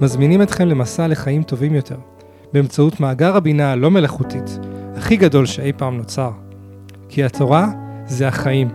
מזמינים 0.00 0.42
אתכם 0.42 0.68
למסע 0.68 1.08
לחיים 1.08 1.42
טובים 1.42 1.74
יותר, 1.74 1.98
באמצעות 2.52 3.00
מאגר 3.00 3.36
הבינה 3.36 3.72
הלא 3.72 3.90
מלאכותית, 3.90 4.44
הכי 4.96 5.16
גדול 5.16 5.46
שאי 5.46 5.72
פעם 5.72 5.96
נוצר. 5.96 6.32
כי 7.08 7.24
התורה 7.24 7.72
זה 8.06 8.28
החיים. 8.28 8.68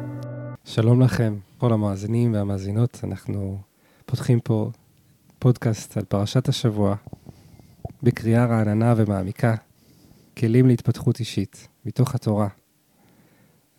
שלום 0.66 1.02
לכם, 1.02 1.38
כל 1.58 1.74
המאזינים 1.74 2.34
והמאזינות, 2.34 3.02
אנחנו 3.04 3.58
פותחים 4.06 4.40
פה 4.40 4.72
פודקאסט 5.40 5.98
על 5.98 6.04
פרשת 6.04 6.50
השבוע, 6.50 6.96
בקריאה 8.04 8.46
רעננה 8.46 8.94
ומעמיקה, 8.98 9.56
כלים 10.38 10.68
להתפתחות 10.68 11.20
אישית, 11.20 11.68
מתוך 11.86 12.16
התורה. 12.16 12.48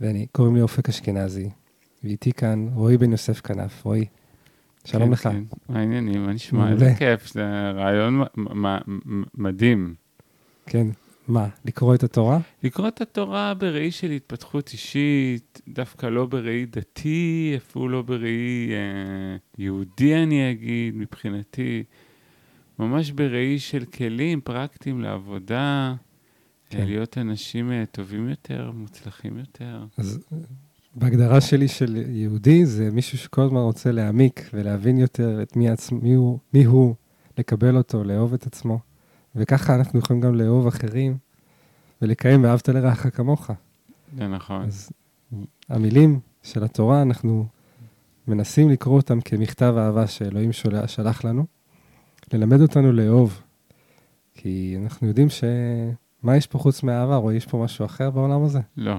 ואני, 0.00 0.26
קוראים 0.32 0.56
לי 0.56 0.62
אופק 0.62 0.88
אשכנזי, 0.88 1.50
ואיתי 2.04 2.32
כאן 2.32 2.68
רועי 2.74 2.98
בן 2.98 3.12
יוסף 3.12 3.40
כנף. 3.40 3.84
רועי, 3.84 4.04
שלום 4.86 5.04
כן, 5.04 5.10
לך. 5.12 5.22
כן. 5.22 5.42
מה 5.68 5.78
העניינים? 5.78 6.26
מה 6.26 6.32
נשמע? 6.32 6.70
איזה 6.72 6.94
כיף, 6.98 7.32
זה 7.32 7.70
רעיון 7.70 8.22
מדהים. 9.34 9.94
כן, 10.66 10.86
מה, 11.28 11.48
לקרוא 11.64 11.94
את 11.94 12.02
התורה? 12.02 12.38
לקרוא 12.62 12.88
את 12.88 13.00
התורה 13.00 13.54
בראי 13.54 13.90
של 13.90 14.10
התפתחות 14.10 14.72
אישית, 14.72 15.60
דווקא 15.68 16.06
לא 16.06 16.26
בראי 16.26 16.66
דתי, 16.66 17.54
אפילו 17.56 17.88
לא 17.88 18.02
בראי 18.02 18.70
אה, 18.70 19.36
יהודי, 19.58 20.14
אני 20.22 20.50
אגיד, 20.50 20.94
מבחינתי. 20.96 21.84
ממש 22.78 23.10
בראי 23.10 23.58
של 23.58 23.84
כלים 23.84 24.40
פרקטיים 24.40 25.00
לעבודה, 25.00 25.94
כן. 26.70 26.78
כן. 26.78 26.86
להיות 26.86 27.18
אנשים 27.18 27.72
אה, 27.72 27.84
טובים 27.90 28.28
יותר, 28.28 28.70
מוצלחים 28.74 29.38
יותר. 29.38 29.84
אז 29.98 30.26
בהגדרה 30.96 31.40
שלי 31.40 31.68
של 31.68 31.96
יהודי, 32.08 32.66
זה 32.66 32.90
מישהו 32.90 33.18
שכל 33.18 33.42
הזמן 33.42 33.60
רוצה 33.60 33.92
להעמיק 33.92 34.50
ולהבין 34.54 34.98
יותר 34.98 35.42
את 35.42 35.56
מי, 35.56 35.68
עצמו, 35.68 35.98
מי, 36.02 36.14
הוא, 36.14 36.38
מי 36.54 36.64
הוא, 36.64 36.94
לקבל 37.38 37.76
אותו, 37.76 38.04
לאהוב 38.04 38.34
את 38.34 38.46
עצמו. 38.46 38.78
וככה 39.34 39.74
אנחנו 39.74 39.98
יכולים 39.98 40.22
גם 40.22 40.34
לאהוב 40.34 40.66
אחרים 40.66 41.16
ולקיים 42.02 42.44
ואהבת 42.44 42.68
לרעך 42.68 43.16
כמוך. 43.16 43.50
זה 44.16 44.28
נכון. 44.28 44.62
אז 44.62 44.90
המילים 45.68 46.20
של 46.42 46.64
התורה, 46.64 47.02
אנחנו 47.02 47.46
מנסים 48.28 48.70
לקרוא 48.70 48.96
אותם 48.96 49.20
כמכתב 49.20 49.74
אהבה 49.78 50.06
שאלוהים 50.06 50.52
שולח, 50.52 50.86
שלח 50.86 51.24
לנו, 51.24 51.46
ללמד 52.32 52.60
אותנו 52.60 52.92
לאהוב. 52.92 53.42
כי 54.34 54.76
אנחנו 54.82 55.08
יודעים 55.08 55.28
ש... 55.30 55.44
מה 56.22 56.36
יש 56.36 56.46
פה 56.46 56.58
חוץ 56.58 56.82
מאהבה? 56.82 57.16
רועי, 57.16 57.36
יש 57.36 57.46
פה 57.46 57.64
משהו 57.64 57.84
אחר 57.84 58.10
בעולם 58.10 58.44
הזה? 58.44 58.60
לא. 58.76 58.98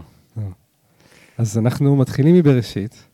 אז 1.37 1.57
אנחנו 1.57 1.95
מתחילים 1.95 2.35
מבראשית. 2.35 3.07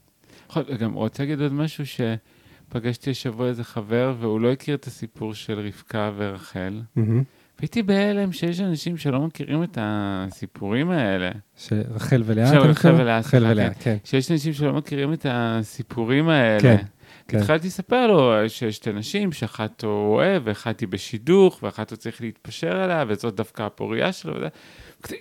גם 0.80 0.94
רוצה 0.94 1.24
להגיד 1.24 1.42
עוד 1.42 1.54
משהו 1.54 1.84
שפגשתי 1.86 3.12
השבוע 3.12 3.48
איזה 3.48 3.64
חבר 3.64 4.16
והוא 4.20 4.42
לא 4.42 4.52
הכיר 4.52 4.76
את 4.76 4.88
הסיפור 4.88 5.34
של 5.34 5.60
רבקה 5.60 6.12
ורחל. 6.18 6.82
מהמם. 6.96 7.24
והייתי 7.60 7.84
בהלם 7.84 8.32
שיש 8.32 8.60
אנשים 8.60 8.98
שלא 8.98 9.22
מכירים 9.22 9.64
את 9.64 9.78
הסיפורים 9.82 10.92
האלה. 10.92 11.32
שרחל 11.58 12.24
ולאה, 12.26 12.48
של 12.48 12.60
אתה 12.60 12.68
רחל? 12.68 12.94
ולאה, 12.94 13.20
רחל 13.20 13.46
ולאה, 13.46 13.74
כן. 13.74 13.98
שיש 14.04 14.32
אנשים 14.32 14.54
שלא 14.54 14.74
מכירים 14.74 15.14
את 15.14 15.26
הסיפורים 15.30 16.30
האלה. 16.30 16.60
כן, 16.60 16.84
כן. 17.28 17.38
התחלתי 17.38 17.68
לספר 17.68 18.08
לו 18.08 18.50
שיש 18.50 18.76
שתי 18.76 18.94
נשים, 18.94 19.32
שאחת 19.32 19.84
הוא 19.84 20.16
אוהב, 20.16 20.42
ואחת 20.46 20.80
היא 20.80 20.88
בשידוך, 20.88 21.60
ואחת 21.64 21.92
הוא 21.92 21.98
צריך 21.98 22.22
להתפשר 22.22 22.76
עליה, 22.76 23.06
וזאת 23.08 23.36
דווקא 23.36 23.64
הפוריה 23.64 24.12
שלו. 24.12 24.34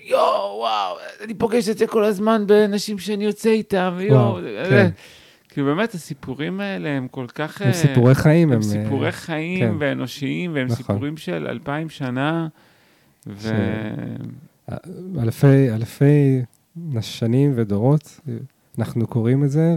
יואו, 0.05 0.57
וואו, 0.59 0.97
אני 1.25 1.35
פוגש 1.35 1.69
את 1.69 1.79
זה 1.79 1.87
כל 1.87 2.05
הזמן 2.05 2.45
בנשים 2.47 2.99
שאני 2.99 3.25
יוצא 3.25 3.49
וואו, 3.49 4.01
יואו. 4.01 4.39
כן. 4.69 4.91
כאילו 5.49 5.67
באמת 5.67 5.95
הסיפורים 5.95 6.61
האלה 6.61 6.89
הם 6.89 7.09
כל 7.09 7.27
כך... 7.35 7.63
הם 7.63 7.69
אה, 7.69 7.73
סיפורי 7.73 8.15
חיים, 8.15 8.49
הם 8.49 8.55
הם... 8.55 8.63
סיפורי 8.63 9.07
אה, 9.07 9.13
חיים 9.13 9.71
כן. 9.71 9.75
ואנושיים, 9.79 10.55
והם 10.55 10.67
נכון. 10.67 10.77
סיפורים 10.77 11.17
של 11.17 11.47
אלפיים 11.51 11.89
שנה. 11.89 12.49
ו... 13.27 13.51
אלפי, 15.19 15.71
אלפי 15.73 16.43
שנים 17.01 17.53
ודורות, 17.57 18.21
אנחנו 18.79 19.07
קוראים 19.07 19.45
את 19.45 19.51
זה, 19.51 19.77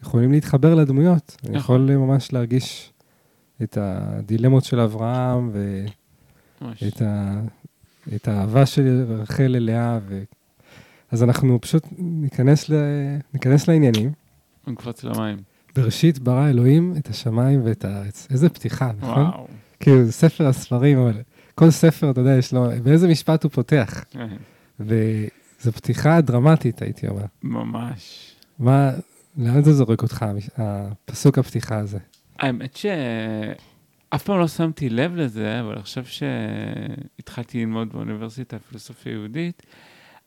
ויכולים 0.00 0.32
להתחבר 0.32 0.74
לדמויות. 0.74 1.36
אני 1.46 1.56
יכול 1.56 1.76
נכון. 1.76 1.96
ממש 1.96 2.32
להרגיש 2.32 2.92
את 3.62 3.78
הדילמות 3.80 4.64
של 4.64 4.80
אברהם. 4.80 5.50
ואת 6.62 7.02
ה, 7.02 7.40
את 8.14 8.28
האהבה 8.28 8.66
של 8.66 9.04
רחל 9.08 9.56
אליה, 9.56 9.98
ו... 10.08 10.22
אז 11.10 11.22
אנחנו 11.22 11.60
פשוט 11.60 11.82
ניכנס, 11.98 12.70
ל... 12.70 12.74
ניכנס 13.34 13.68
לעניינים. 13.68 14.12
נקפוץ 14.66 15.04
למים. 15.04 15.36
בראשית 15.76 16.18
ברא 16.18 16.48
אלוהים 16.48 16.94
את 16.98 17.08
השמיים 17.08 17.60
ואת 17.64 17.84
הארץ. 17.84 18.26
איזה 18.30 18.48
פתיחה, 18.48 18.90
נכון? 18.98 19.26
וואו. 19.26 19.46
כאילו, 19.80 20.04
זה 20.04 20.12
ספר 20.12 20.46
הספרים, 20.46 20.98
אבל 20.98 21.12
כל 21.54 21.70
ספר, 21.70 22.10
אתה 22.10 22.20
יודע, 22.20 22.36
יש 22.36 22.52
לו, 22.52 22.66
באיזה 22.82 23.08
משפט 23.08 23.44
הוא 23.44 23.50
פותח. 23.50 24.04
כן, 24.10 24.36
וזו 24.80 25.72
פתיחה 25.72 26.20
דרמטית, 26.20 26.82
הייתי 26.82 27.08
אומר. 27.08 27.24
ממש. 27.42 28.32
מה, 28.58 28.90
לאן 29.38 29.62
זה 29.62 29.72
זורק 29.72 30.02
אותך, 30.02 30.26
הפסוק 30.56 31.38
הפתיחה 31.38 31.78
הזה? 31.78 31.98
האמת 32.38 32.76
שאף 34.12 34.22
פעם 34.22 34.38
לא 34.38 34.48
שמתי 34.48 34.88
לב 34.88 35.16
לזה, 35.16 35.60
אבל 35.60 35.78
עכשיו 35.78 36.04
שהתחלתי 36.06 37.58
ללמוד 37.58 37.92
באוניברסיטה 37.92 38.56
הפילוסופיה 38.56 39.12
יהודית, 39.12 39.62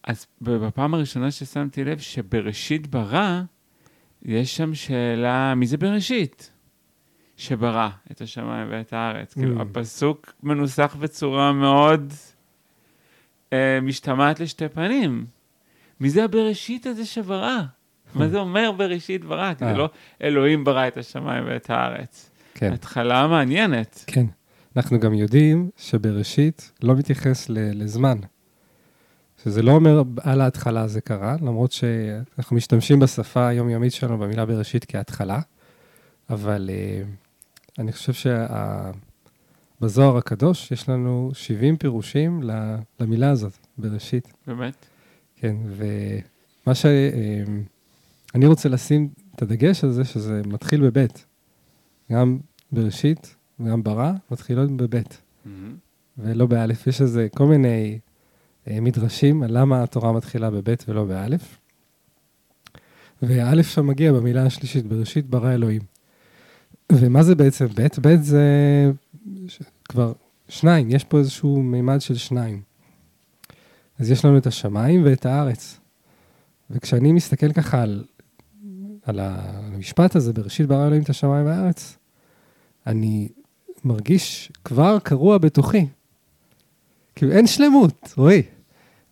אז 0.04 0.28
בפעם 0.42 0.94
הראשונה 0.94 1.32
ששמתי 1.32 1.84
לב 1.84 2.00
שבראשית 2.00 2.88
ברא, 2.88 3.42
יש 4.26 4.58
שם 4.58 4.76
שאלה, 4.76 5.56
מי 5.56 5.68
זה 5.68 5.78
בראשית? 5.78 6.52
שברא 7.38 7.90
את 8.12 8.22
השמיים 8.22 8.68
ואת 8.72 8.94
הארץ. 8.94 9.34
כאילו, 9.34 9.58
Mm. 9.58 9.62
הפסוק 9.62 10.34
מנוסח 10.44 10.96
בצורה 11.00 11.54
מאוד 11.54 12.14
אה, 13.54 13.80
משתמעת 13.82 14.40
לשתי 14.40 14.70
פנים. 14.70 15.26
מי 16.00 16.10
זה 16.10 16.24
הבראשית 16.24 16.86
הזה 16.86 17.06
שברא? 17.06 17.58
מה 18.16 18.28
זה 18.28 18.40
אומר 18.40 18.72
בראשית 18.78 19.26
ברא? 19.26 19.54
כי 19.54 19.64
אה. 19.66 19.72
זה 19.72 19.78
לא 19.78 19.90
אלוהים 20.22 20.64
ברא 20.64 20.88
את 20.88 20.98
השמיים 20.98 21.44
ואת 21.48 21.70
הארץ. 21.70 22.31
כן. 22.54 22.74
התחלה 22.74 23.28
מעניינת. 23.28 24.04
כן. 24.08 24.26
אנחנו 24.76 25.00
גם 25.00 25.14
יודעים 25.14 25.70
שבראשית 25.78 26.72
לא 26.84 26.96
מתייחס 26.96 27.50
ל- 27.50 27.84
לזמן. 27.84 28.18
שזה 29.44 29.62
לא 29.62 29.72
אומר 29.72 30.04
על 30.22 30.42
ההתחלה 30.42 30.88
זה 30.88 31.02
קרה, 31.02 31.36
למרות 31.42 31.72
שאנחנו 31.72 32.56
משתמשים 32.56 33.00
בשפה 33.00 33.48
היומיומית 33.48 33.94
שלנו 33.94 34.18
במילה 34.18 34.46
בראשית 34.46 34.86
כהתחלה, 34.86 35.40
אבל 36.30 36.70
uh, 36.70 37.08
אני 37.82 37.92
חושב 37.92 38.32
שבזוהר 39.80 40.18
הקדוש 40.18 40.72
יש 40.72 40.90
לנו 40.90 41.32
70 41.34 41.78
פירושים 41.78 42.42
למילה 43.00 43.30
הזאת, 43.30 43.54
בראשית. 43.78 44.34
באמת. 44.48 44.86
כן, 45.36 45.56
ומה 45.68 46.76
שאני 46.76 48.46
רוצה 48.46 48.70
לשים 48.70 49.10
את 49.36 49.42
הדגש 49.42 49.84
על 49.84 49.92
זה, 49.92 50.06
שזה 50.06 50.42
מתחיל 50.46 50.82
בבית. 50.82 51.26
גם 52.12 52.38
בראשית 52.72 53.36
וגם 53.60 53.84
ברא 53.84 54.12
מתחילות 54.32 54.72
בבית, 54.72 55.22
ולא 56.18 56.46
באלף. 56.46 56.88
יש 56.88 57.02
איזה 57.02 57.28
כל 57.36 57.46
מיני 57.46 58.00
אה, 58.68 58.80
מדרשים 58.82 59.44
על 59.44 59.58
למה 59.60 59.84
התורה 59.84 60.12
מתחילה 60.12 60.52
בבית 60.52 60.86
ולא 60.88 61.06
באלף. 61.06 61.58
ואלף 63.22 63.68
שם 63.68 63.88
מגיע 63.88 64.14
במילה 64.14 64.46
השלישית, 64.46 64.86
בראשית 64.86 65.26
ברא 65.26 65.54
אלוהים. 65.54 65.82
ומה 66.92 67.24
זה 67.24 67.36
בעצם 67.36 67.68
בית? 67.68 68.00
בית 68.00 68.24
זה 68.24 68.46
ש- 69.48 69.62
כבר 69.90 70.14
שניים, 70.48 70.90
יש 70.90 71.04
פה 71.04 71.20
איזשהו 71.20 71.62
מימד 71.64 72.02
של 72.02 72.16
שניים. 72.16 72.62
אז 74.00 74.12
יש 74.12 74.26
לנו 74.26 74.38
את 74.38 74.48
השמיים 74.48 75.04
ואת 75.06 75.26
הארץ. 75.26 75.80
וכשאני 76.70 77.12
מסתכל 77.12 77.54
ככה 77.54 77.82
על, 77.82 78.04
על 79.04 79.20
המשפט 79.22 80.16
הזה, 80.16 80.34
בראשית 80.34 80.68
ברא 80.68 80.86
אלוהים 80.88 81.04
את 81.04 81.10
השמיים 81.10 81.46
והארץ, 81.46 81.98
אני 82.88 83.30
מרגיש 83.84 84.52
כבר 84.66 85.00
קרוע 85.00 85.38
בתוכי. 85.38 85.86
כאילו 87.16 87.32
אין 87.32 87.48
שלמות, 87.48 88.14
רועי. 88.18 88.42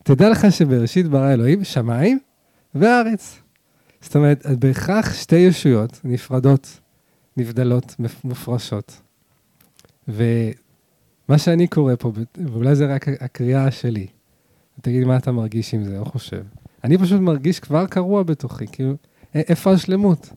תדע 0.03 0.29
לך 0.29 0.51
שבראשית 0.51 1.07
ברא 1.07 1.33
אלוהים 1.33 1.63
שמיים 1.63 2.19
וארץ. 2.75 3.41
זאת 4.01 4.15
אומרת, 4.15 4.45
בהכרח 4.59 5.13
שתי 5.13 5.35
ישויות 5.35 6.01
נפרדות, 6.03 6.79
נבדלות, 7.37 7.95
מופרשות. 8.23 9.01
ומה 10.07 10.51
מה 11.27 11.37
שאני 11.37 11.67
קורא 11.67 11.93
פה, 11.99 12.11
ואולי 12.53 12.75
זה 12.75 12.93
רק 12.93 13.07
הקריאה 13.07 13.71
שלי, 13.71 14.07
תגיד 14.81 15.03
מה 15.03 15.17
אתה 15.17 15.31
מרגיש 15.31 15.73
עם 15.73 15.83
זה 15.83 15.99
או 15.99 16.05
חושב. 16.05 16.43
אני 16.83 16.97
פשוט 16.97 17.21
מרגיש 17.21 17.59
כבר 17.59 17.87
קרוע 17.87 18.23
בתוכי, 18.23 18.65
כאילו, 18.71 18.93
איפה 19.35 19.71
השלמות? 19.71 20.29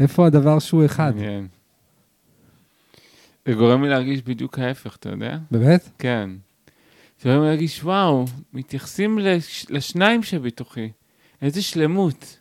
איפה 0.00 0.26
הדבר 0.26 0.58
שהוא 0.58 0.84
אחד? 0.84 1.12
מעניין. 1.14 1.48
זה 3.46 3.52
גורם 3.52 3.82
לי 3.82 3.88
להרגיש 3.88 4.22
בדיוק 4.22 4.58
ההפך, 4.58 4.96
אתה 4.96 5.08
יודע? 5.08 5.38
באמת? 5.50 5.88
כן. 5.98 6.30
זה 7.20 7.28
גורם 7.28 7.42
לי 7.42 7.48
להרגיש, 7.48 7.84
וואו, 7.84 8.24
מתייחסים 8.52 9.18
לש... 9.18 9.66
לשניים 9.70 10.22
שבתוכי. 10.22 10.90
איזה 11.42 11.62
שלמות. 11.62 12.38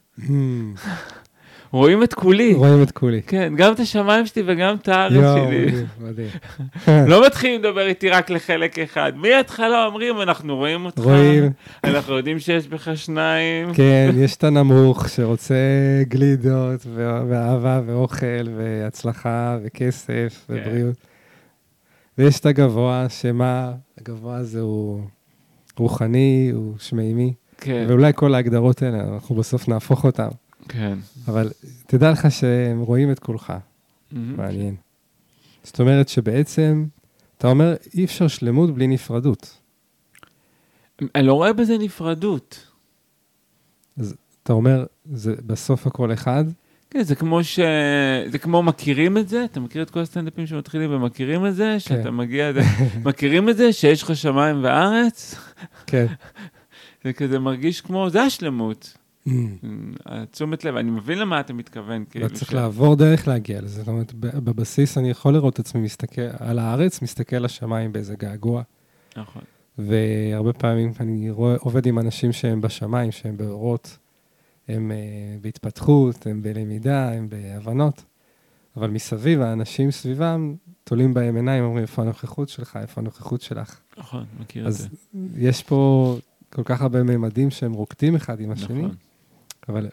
רואים 1.71 2.03
את 2.03 2.13
כולי. 2.13 2.53
רואים 2.53 2.83
את 2.83 2.91
כולי. 2.91 3.21
כן, 3.21 3.53
גם 3.57 3.73
את 3.73 3.79
השמיים 3.79 4.25
שלי 4.25 4.43
וגם 4.45 4.75
את 4.75 4.87
הארץ 4.87 5.13
יואו, 5.13 5.37
שלי. 5.37 5.65
מדהים, 5.65 5.85
מדהים. 5.99 7.07
לא 7.07 7.25
מתחילים 7.25 7.59
לדבר 7.59 7.87
איתי 7.87 8.09
רק 8.09 8.29
לחלק 8.29 8.79
אחד. 8.79 9.13
מההתחלה 9.15 9.85
אומרים, 9.85 10.21
אנחנו 10.21 10.55
רואים 10.55 10.85
אותך. 10.85 11.03
רואים, 11.03 11.51
אנחנו 11.83 12.13
יודעים 12.17 12.39
שיש 12.39 12.67
בך 12.67 12.91
שניים. 12.95 13.73
כן, 13.73 14.11
יש 14.15 14.35
את 14.35 14.43
הנמוך 14.43 15.09
שרוצה 15.09 15.55
גלידות, 16.07 16.85
ואהבה, 16.95 17.81
ואוכל, 17.85 18.47
והצלחה, 18.57 19.57
וכסף, 19.63 20.45
כן. 20.47 20.53
ובריאות. 20.53 20.95
ויש 22.17 22.39
את 22.39 22.45
הגבוה, 22.45 23.05
שמה, 23.09 23.71
הגבוה 24.01 24.35
הזה 24.35 24.59
הוא 24.59 25.01
רוחני, 25.77 26.51
הוא 26.53 26.73
שמימי, 26.79 27.33
כן, 27.57 27.85
ואולי 27.87 28.11
כל 28.15 28.35
ההגדרות 28.35 28.81
האלה, 28.81 29.03
אנחנו 29.13 29.35
בסוף 29.35 29.67
נהפוך 29.67 30.05
אותן. 30.05 30.27
כן. 30.71 30.97
אבל 31.27 31.49
תדע 31.87 32.11
לך 32.11 32.31
שהם 32.31 32.79
רואים 32.79 33.11
את 33.11 33.19
כולך, 33.19 33.53
מהמם. 34.11 34.37
מעניין. 34.37 34.75
זאת 35.63 35.79
אומרת 35.79 36.09
שבעצם, 36.09 36.85
אתה 37.37 37.47
אומר, 37.47 37.75
אי 37.93 38.05
אפשר 38.05 38.27
שלמות 38.27 38.75
בלי 38.75 38.87
נפרדות. 38.87 39.57
אני 41.15 41.27
לא 41.27 41.33
רואה 41.33 41.53
בזה 41.53 41.77
נפרדות. 41.77 42.67
אתה 44.43 44.53
אומר, 44.53 44.85
זה 45.13 45.35
בסוף 45.45 45.87
הכל 45.87 46.13
אחד, 46.13 46.45
כן, 46.89 47.03
זה 47.03 47.15
כמו 47.15 47.43
ש... 47.43 47.59
זה 48.31 48.37
כמו 48.39 48.63
מכירים 48.63 49.17
את 49.17 49.29
זה, 49.29 49.43
אתה 49.43 49.59
מכיר 49.59 49.81
את 49.81 49.89
כל 49.89 49.99
הסטנדאפים 49.99 50.47
שמתחילים 50.47 50.93
ומכירים 50.93 51.45
את 51.45 51.55
זה, 51.55 51.79
שאתה 51.79 52.03
כן. 52.03 52.09
מגיע, 52.09 52.51
מכירים 53.05 53.49
את 53.49 53.57
זה, 53.57 53.73
שיש 53.73 54.03
לך 54.03 54.15
שמיים 54.15 54.63
וארץ, 54.63 55.35
כן. 55.87 56.05
זה 57.03 57.13
כזה 57.13 57.39
מרגיש 57.39 57.81
כמו, 57.81 58.09
זה 58.09 58.21
השלמות. 58.21 58.97
התשומת 60.05 60.65
לב, 60.65 60.75
אני 60.75 60.91
מבין 60.91 61.19
למה 61.19 61.39
אתה 61.39 61.53
מתכוון. 61.53 62.05
אתה 62.17 62.29
צריך 62.29 62.53
לעבור 62.53 62.95
דרך 62.95 63.27
להגיע 63.27 63.61
לזה. 63.61 63.79
זאת 63.79 63.87
אומרת, 63.87 64.13
בבסיס 64.13 64.97
אני 64.97 65.09
יכול 65.09 65.33
לראות 65.33 65.53
את 65.53 65.59
עצמי 65.59 65.81
מסתכל 65.81 66.21
על 66.39 66.59
הארץ, 66.59 67.01
מסתכל 67.01 67.35
לשמיים 67.35 67.93
באיזה 67.93 68.15
געגוע, 68.15 68.61
נכון. 69.17 69.41
והרבה 69.77 70.53
פעמים 70.53 70.91
אני 70.99 71.29
רואה, 71.29 71.55
עובד 71.59 71.85
עם 71.85 71.99
אנשים 71.99 72.31
שהם 72.31 72.61
בשמיים, 72.61 73.11
שהם 73.11 73.37
באורות, 73.37 73.97
הם 74.67 74.91
uh, 74.91 75.43
בהתפתחות, 75.43 76.27
הם 76.27 76.41
בלמידה, 76.41 77.11
הם 77.11 77.29
בהבנות, 77.29 78.03
אבל 78.77 78.89
מסביב, 78.89 79.41
האנשים 79.41 79.91
סביבם 79.91 80.55
תולים 80.83 81.13
בהם 81.13 81.35
עיניים, 81.35 81.63
אומרים, 81.63 81.81
איפה 81.81 82.01
הנוכחות 82.01 82.49
שלך, 82.49 82.79
איפה 82.81 83.01
הנוכחות 83.01 83.41
שלך. 83.41 83.79
נכון, 83.97 84.25
מכיר 84.39 84.63
את 84.63 84.67
אז 84.67 84.77
זה. 84.77 84.87
יש 85.37 85.63
פה 85.63 86.17
כל 86.49 86.63
כך 86.65 86.81
הרבה 86.81 87.03
ממדים 87.03 87.51
שהם 87.51 87.73
רוקדים 87.73 88.15
אחד 88.15 88.39
עם 88.39 88.51
השני, 88.51 88.81
נכון. 88.81 88.95
אבל 89.69 89.89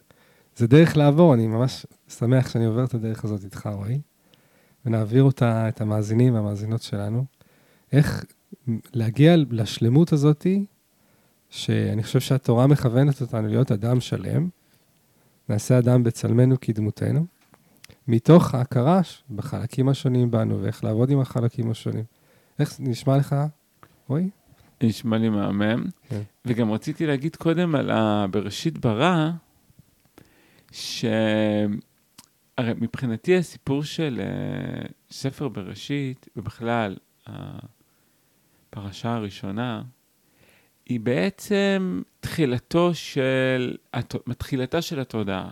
זה 0.57 0.67
דרך 0.67 0.97
לעבור, 0.97 1.35
אני 1.35 1.47
ממש 1.47 1.87
שמח 2.09 2.49
שאני 2.49 2.65
עובר 2.65 2.85
את 2.85 2.95
הדרך 2.95 3.25
הזאת 3.25 3.45
איתך, 3.45 3.69
רועי, 3.73 4.01
ונעביר 4.87 5.23
אותה, 5.23 5.69
את 5.69 5.81
המאזינים 5.81 6.35
והמאזינות 6.35 6.83
שלנו. 6.83 7.25
איך 7.93 8.25
להגיע 8.95 9.35
לשלמות 9.51 10.13
הזאתי, 10.13 10.65
שאני 11.51 12.03
חושב 12.03 12.21
שהתורה 12.21 12.67
מכוונת 12.67 13.21
אותנו 13.21 13.49
להיות 13.49 13.73
אדם 13.73 14.01
שלם, 14.01 14.49
נעשה 15.49 15.79
אדם 15.79 16.03
בצלמנו 16.03 16.61
כדמותנו, 16.61 17.27
מתוך 18.09 18.55
ההכרה 18.55 19.01
בחלקים 19.31 19.89
השונים 19.89 20.31
בנו, 20.31 20.63
ואיך 20.63 20.85
לעבוד 20.85 21.11
עם 21.11 21.21
החלקים 21.21 21.71
השונים. 21.71 22.05
איך 22.59 22.75
זה 22.75 22.83
נשמע 22.83 23.17
לך, 23.17 23.37
רועי? 24.09 24.31
נשמע 24.83 25.19
לי 25.19 25.29
מהמם. 25.29 25.85
כן. 26.09 26.23
וגם 26.45 26.73
רציתי 26.73 27.07
להגיד 27.07 27.37
קודם 27.37 27.75
על 27.75 27.91
ה... 27.91 28.27
בראשית 28.31 28.79
ברא, 28.79 29.31
שהרי 30.73 31.79
מבחינתי 32.77 33.37
הסיפור 33.37 33.83
של 33.85 34.21
אה, 34.21 34.27
ספר 35.11 35.49
בראשית, 35.49 36.29
ובכלל 36.37 36.97
הפרשה 37.27 39.15
הראשונה, 39.15 39.83
היא 40.87 41.01
בעצם 41.01 42.03
תחילתו 42.21 42.95
של, 42.95 43.77
הת- 43.95 44.15
תחילתה 44.39 44.83
של 44.83 45.01
התודעה. 45.01 45.51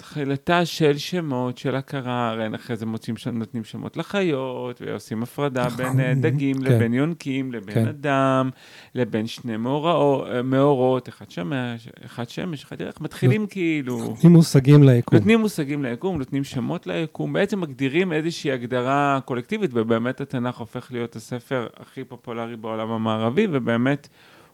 תחילתה 0.00 0.66
של 0.66 0.98
שמות, 0.98 1.58
של 1.58 1.76
הכרה, 1.76 2.30
הרי 2.30 2.54
אחרי 2.54 2.76
זה 2.76 2.86
מוצאים, 2.86 3.16
נותנים 3.32 3.64
שמות 3.64 3.96
לחיות, 3.96 4.82
ועושים 4.86 5.22
הפרדה 5.22 5.66
נכון. 5.66 5.76
בין 5.76 6.00
אה, 6.00 6.14
דגים 6.14 6.56
כן. 6.56 6.62
לבין 6.62 6.94
יונקים, 6.94 7.52
לבין 7.52 7.74
כן. 7.74 7.88
אדם, 7.88 8.50
לבין 8.94 9.26
שני 9.26 9.52
אה, 9.52 10.42
מאורות, 10.44 11.08
אחד 11.08 11.30
שמש, 11.30 11.88
אחד 12.06 12.28
שמש, 12.28 12.64
אחד 12.64 12.80
ירח, 12.80 12.94
מתחילים 13.00 13.46
כאילו, 13.46 13.98
נותנים 13.98 14.32
מושגים 14.32 14.82
ליקום. 14.82 15.18
נותנים 15.18 15.40
מושגים 15.40 15.84
ליקום, 15.84 16.18
נותנים 16.18 16.44
שמות 16.44 16.86
ליקום, 16.86 17.32
בעצם 17.32 17.60
מגדירים 17.60 18.12
איזושהי 18.12 18.52
הגדרה 18.52 19.20
קולקטיבית, 19.24 19.70
ובאמת 19.74 20.20
התנ"ך 20.20 20.56
הופך 20.56 20.92
להיות 20.92 21.16
הספר 21.16 21.66
הכי 21.80 22.04
פופולרי 22.04 22.56
בעולם 22.56 22.90
המערבי, 22.90 23.46
ובאמת 23.50 24.08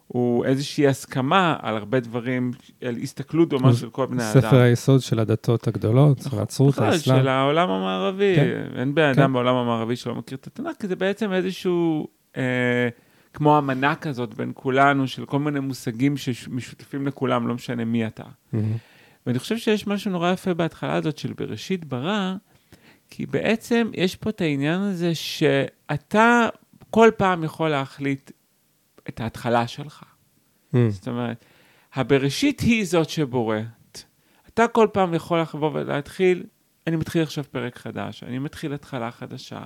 הוא 0.07 0.45
איזושהי 0.45 0.87
הסכמה 0.87 1.55
על 1.61 1.77
הרבה 1.77 1.99
דברים, 1.99 2.51
על 2.81 2.95
הסתכלות 3.03 3.49
דומה 3.49 3.71
זה 3.73 3.79
של 3.79 3.89
כל 3.89 4.05
בני 4.05 4.23
האדם. 4.23 4.41
ספר 4.41 4.59
היסוד 4.59 5.01
של 5.01 5.19
הדתות 5.19 5.67
הגדולות, 5.67 6.25
נכון, 6.25 6.39
הנצרות, 6.39 6.77
האסלאם. 6.77 7.19
של 7.19 7.27
העולם 7.27 7.69
המערבי. 7.69 8.35
כן. 8.35 8.67
אין 8.79 8.95
בן 8.95 9.13
כן. 9.13 9.21
אדם 9.21 9.33
בעולם 9.33 9.55
המערבי 9.55 9.95
שלא 9.95 10.15
מכיר 10.15 10.37
את 10.37 10.47
התנ"ך, 10.47 10.75
כי 10.79 10.87
זה 10.87 10.95
בעצם 10.95 11.33
איזשהו, 11.33 12.07
אה, 12.37 12.89
כמו 13.33 13.57
אמנה 13.57 13.95
כזאת 13.95 14.33
בין 14.33 14.51
כולנו, 14.55 15.07
של 15.07 15.25
כל 15.25 15.39
מיני 15.39 15.59
מושגים 15.59 16.17
שמשותפים 16.17 17.07
לכולם, 17.07 17.47
לא 17.47 17.53
משנה 17.53 17.85
מי 17.85 18.07
אתה. 18.07 18.23
מהמם. 18.53 18.77
ואני 19.27 19.39
חושב 19.39 19.57
שיש 19.57 19.87
משהו 19.87 20.11
נורא 20.11 20.31
יפה 20.31 20.53
בהתחלה 20.53 20.93
הזאת 20.93 21.17
של 21.17 21.33
בראשית 21.33 21.85
ברא, 21.85 22.35
כי 23.09 23.25
בעצם 23.25 23.91
יש 23.93 24.15
פה 24.15 24.29
את 24.29 24.41
העניין 24.41 24.81
הזה 24.81 25.15
שאתה 25.15 26.47
כל 26.89 27.09
פעם 27.17 27.43
יכול 27.43 27.69
להחליט 27.69 28.31
את 29.09 29.19
ההתחלה 29.19 29.67
שלך. 29.67 30.03
מהמם. 30.73 30.89
זאת 30.89 31.07
אומרת, 31.07 31.45
הבראשית 31.93 32.59
היא 32.59 32.85
זאת 32.85 33.09
שבוראת. 33.09 34.03
אתה 34.47 34.67
כל 34.67 34.87
פעם 34.93 35.13
יכול 35.13 35.39
לבוא 35.39 35.71
ולהתחיל, 35.73 36.43
אני 36.87 36.95
מתחיל 36.95 37.23
עכשיו 37.23 37.43
פרק 37.51 37.77
חדש, 37.77 38.23
אני 38.23 38.39
מתחיל 38.39 38.73
התחלה 38.73 39.11
חדשה. 39.11 39.59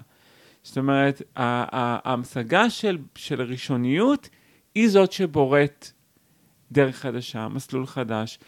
זאת 0.64 0.78
אומרת, 0.78 1.22
ההמשגה 1.36 2.70
של, 2.70 2.98
של 3.16 3.42
ראשוניות 3.42 4.30
היא 4.76 4.90
זאת 4.90 5.12
שבוראת 5.12 5.88
דרך 6.72 6.96
חדשה, 6.96 7.48
מסלול 7.48 7.86
חדש. 7.86 8.40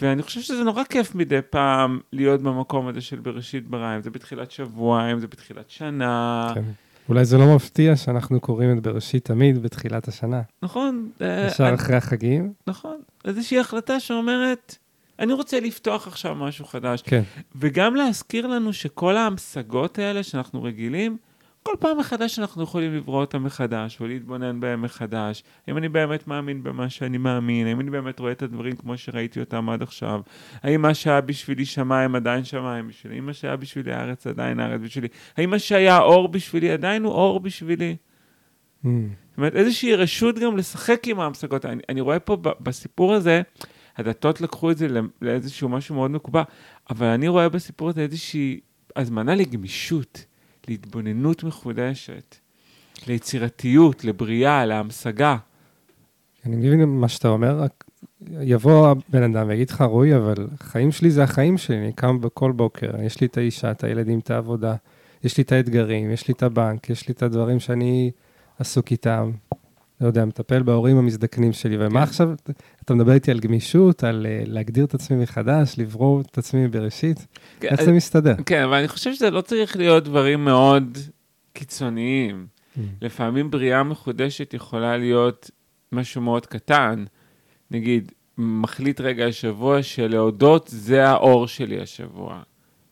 ואני 0.00 0.22
חושב 0.22 0.40
שזה 0.40 0.64
נורא 0.64 0.84
כיף 0.84 1.14
מדי 1.14 1.42
פעם 1.50 2.00
להיות 2.12 2.42
במקום 2.42 2.88
הזה 2.88 3.00
של 3.00 3.20
בראשית 3.20 3.68
ברא, 3.68 3.96
אם 3.96 4.02
זה 4.02 4.10
בתחילת 4.10 4.50
שבוע, 4.50 5.12
אם 5.12 5.18
זה 5.18 5.26
בתחילת 5.26 5.70
שנה. 5.70 6.52
כן. 6.54 6.62
אולי 7.08 7.24
זה 7.24 7.38
לא 7.38 7.56
מפתיע 7.56 7.96
שאנחנו 7.96 8.40
קוראים 8.40 8.78
את 8.78 8.82
בראשית 8.82 9.24
תמיד 9.24 9.62
בתחילת 9.62 10.08
השנה. 10.08 10.42
נכון? 10.62 11.10
אה, 11.20 11.46
ישר 11.46 11.68
אני- 11.68 11.74
אחרי 11.74 11.96
החגים. 11.96 12.52
נכון. 12.66 12.96
איזושהי 13.24 13.58
החלטה 13.58 14.00
שאומרת, 14.00 14.76
אני 15.18 15.32
רוצה 15.32 15.60
לפתוח 15.60 16.06
עכשיו 16.06 16.34
משהו 16.34 16.64
חדש. 16.64 17.02
כן. 17.02 17.22
וגם 17.56 17.94
להזכיר 17.96 18.46
לנו 18.46 18.72
שכל 18.72 19.16
ההמשגות 19.16 19.98
האלה 19.98 20.22
שאנחנו 20.22 20.62
רגילים, 20.62 21.16
כל 21.66 21.74
פעם 21.80 21.98
מחדש 21.98 22.38
אנחנו 22.38 22.62
יכולים 22.62 22.94
לברוא 22.94 23.20
אותם 23.20 23.44
מחדש, 23.44 24.00
ולהתבונן 24.00 24.60
בהם 24.60 24.82
מחדש. 24.82 25.42
האם 25.66 25.76
אני 25.76 25.88
באמת 25.88 26.26
מאמין 26.28 26.62
במה 26.62 26.90
שאני 26.90 27.18
מאמין? 27.18 27.66
האם 27.66 27.80
אני 27.80 27.90
באמת 27.90 28.18
רואה 28.18 28.32
את 28.32 28.42
הדברים 28.42 28.76
כמו 28.76 28.98
שראיתי 28.98 29.40
אותם 29.40 29.68
עד 29.70 29.82
עכשיו? 29.82 30.20
האם 30.62 30.82
מה 30.82 30.94
שהיה 30.94 31.20
בשבילי 31.20 31.64
שמיים 31.64 32.14
עדיין 32.14 32.44
שמיים 32.44 32.88
בשבילי? 32.88 33.16
האם 33.16 33.26
מה 33.26 33.32
שהיה 33.32 33.56
בשבילי 33.56 33.92
הארץ 33.92 34.26
עדיין 34.26 34.60
הארץ 34.60 34.80
בשבילי? 34.80 35.08
האם 35.36 35.50
מה 35.50 35.58
שהיה 35.58 35.98
אור 35.98 36.28
בשבילי 36.28 36.70
עדיין 36.70 37.04
הוא 37.04 37.12
אור 37.12 37.40
בשבילי? 37.40 37.96
מהמם. 38.84 39.08
זאת 39.30 39.38
אומרת, 39.38 39.54
איזושהי 39.54 39.94
רשות 39.94 40.38
גם 40.38 40.56
לשחק 40.56 41.08
עם 41.08 41.20
ההמשגות. 41.20 41.64
אני, 41.64 41.82
אני 41.88 42.00
רואה 42.00 42.18
פה 42.18 42.36
בסיפור 42.60 43.14
הזה, 43.14 43.42
הדתות 43.96 44.40
לקחו 44.40 44.70
את 44.70 44.78
זה 44.78 44.88
לא- 44.88 45.00
לאיזשהו 45.22 45.68
משהו 45.68 45.94
מאוד 45.94 46.10
מקובע, 46.10 46.42
אבל 46.90 47.06
אני 47.06 47.28
רואה 47.28 47.48
בסיפור 47.48 47.88
הזה 47.88 48.00
איזושהי 48.00 48.60
הזמנה 48.96 49.34
לגמישות, 49.34 50.24
להתבוננות 50.68 51.44
מחודשת, 51.44 52.36
ליצירתיות, 53.06 54.04
לבריאה, 54.04 54.66
להמשגה. 54.66 55.36
אני 56.46 56.56
מבין 56.56 56.84
מה 56.84 57.08
שאתה 57.08 57.28
אומר, 57.28 57.60
רק 57.60 57.84
יבוא 58.30 58.88
הבן 58.88 59.22
אדם 59.22 59.48
ויגיד 59.48 59.70
לך, 59.70 59.82
רועי, 59.82 60.16
אבל 60.16 60.48
החיים 60.60 60.92
שלי 60.92 61.10
זה 61.10 61.22
החיים 61.22 61.58
שלי, 61.58 61.78
אני 61.78 61.92
קם 61.92 62.20
בכל 62.20 62.52
בוקר, 62.52 62.90
יש 63.02 63.20
לי 63.20 63.26
את 63.26 63.36
האישה, 63.36 63.70
את 63.70 63.84
הילדים, 63.84 64.18
את 64.18 64.30
העבודה, 64.30 64.74
יש 65.24 65.36
לי 65.36 65.42
את 65.42 65.52
האתגרים, 65.52 66.10
יש 66.10 66.28
לי 66.28 66.34
את 66.34 66.42
הבנק, 66.42 66.90
יש 66.90 67.08
לי 67.08 67.14
את 67.14 67.22
הדברים 67.22 67.60
שאני 67.60 68.10
עסוק 68.58 68.90
איתם. 68.90 69.30
לא 70.00 70.06
יודע, 70.06 70.24
מטפל 70.24 70.62
בהורים 70.62 70.96
המזדקנים 70.96 71.52
שלי, 71.52 71.76
ומה 71.78 72.00
כן. 72.00 72.08
עכשיו, 72.08 72.30
אתה 72.84 72.94
מדבר 72.94 73.12
איתי 73.12 73.30
על 73.30 73.40
גמישות, 73.40 74.04
על 74.04 74.26
אה, 74.26 74.42
להגדיר 74.46 74.84
את 74.84 74.94
עצמי 74.94 75.16
מחדש, 75.16 75.74
לברור 75.78 76.20
את 76.20 76.38
עצמי 76.38 76.68
בראשית? 76.68 77.26
כן, 77.60 77.68
איך 77.68 77.82
זה 77.82 77.92
מסתדר? 77.92 78.34
כן, 78.46 78.62
אבל 78.62 78.74
אני 78.76 78.88
חושב 78.88 79.14
שזה 79.14 79.30
לא 79.30 79.40
צריך 79.40 79.76
להיות 79.76 80.04
דברים 80.04 80.44
מאוד 80.44 80.98
קיצוניים. 81.52 82.46
Mm. 82.46 82.80
לפעמים 83.02 83.50
בריאה 83.50 83.82
מחודשת 83.82 84.54
יכולה 84.54 84.96
להיות 84.96 85.50
משהו 85.92 86.22
מאוד 86.22 86.46
קטן. 86.46 87.04
נגיד, 87.70 88.12
מחליט 88.38 89.00
רגע 89.00 89.26
השבוע 89.26 89.82
שלהודות 89.82 90.68
זה 90.72 91.08
האור 91.08 91.46
שלי 91.46 91.80
השבוע. 91.80 92.42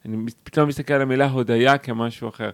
אני 0.05 0.17
פתאום 0.43 0.69
מסתכל 0.69 0.95
על 0.95 1.03
המילה 1.03 1.31
הודיה 1.31 1.79
כמשהו 1.79 2.29
אחר. 2.29 2.51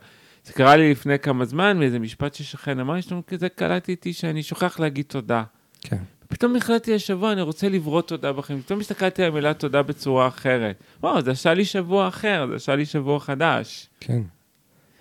זה 0.50 0.54
קרה 0.54 0.76
לי 0.76 0.90
לפני 0.90 1.18
כמה 1.18 1.44
זמן, 1.44 1.78
מאיזה 1.78 1.98
משפט 1.98 2.34
ששכן 2.34 2.80
אמר 2.80 2.94
לי, 2.94 3.02
שתום 3.02 3.22
כזה 3.26 3.48
קלטתי 3.48 4.12
שאני 4.12 4.42
שוכח 4.42 4.80
להגיד 4.80 5.04
תודה. 5.08 5.42
כן. 5.80 6.02
פתאום 6.28 6.56
החלטתי 6.56 6.94
השבוע, 6.94 7.32
אני 7.32 7.42
רוצה 7.42 7.68
לברוא 7.68 8.02
תודה 8.02 8.32
בחיים. 8.32 8.60
פתאום 8.62 8.80
הסתכלתי 8.80 9.22
על 9.22 9.30
המילה 9.30 9.54
תודה 9.54 9.82
בצורה 9.82 10.28
אחרת. 10.28 10.82
וואו, 11.02 11.22
זה 11.22 11.30
עשה 11.30 11.54
לי 11.54 11.64
שבוע 11.64 12.08
אחר, 12.08 12.46
זה 12.50 12.54
עשה 12.54 12.76
לי 12.76 12.86
שבוע 12.86 13.20
חדש. 13.20 13.88
כן. 14.00 14.22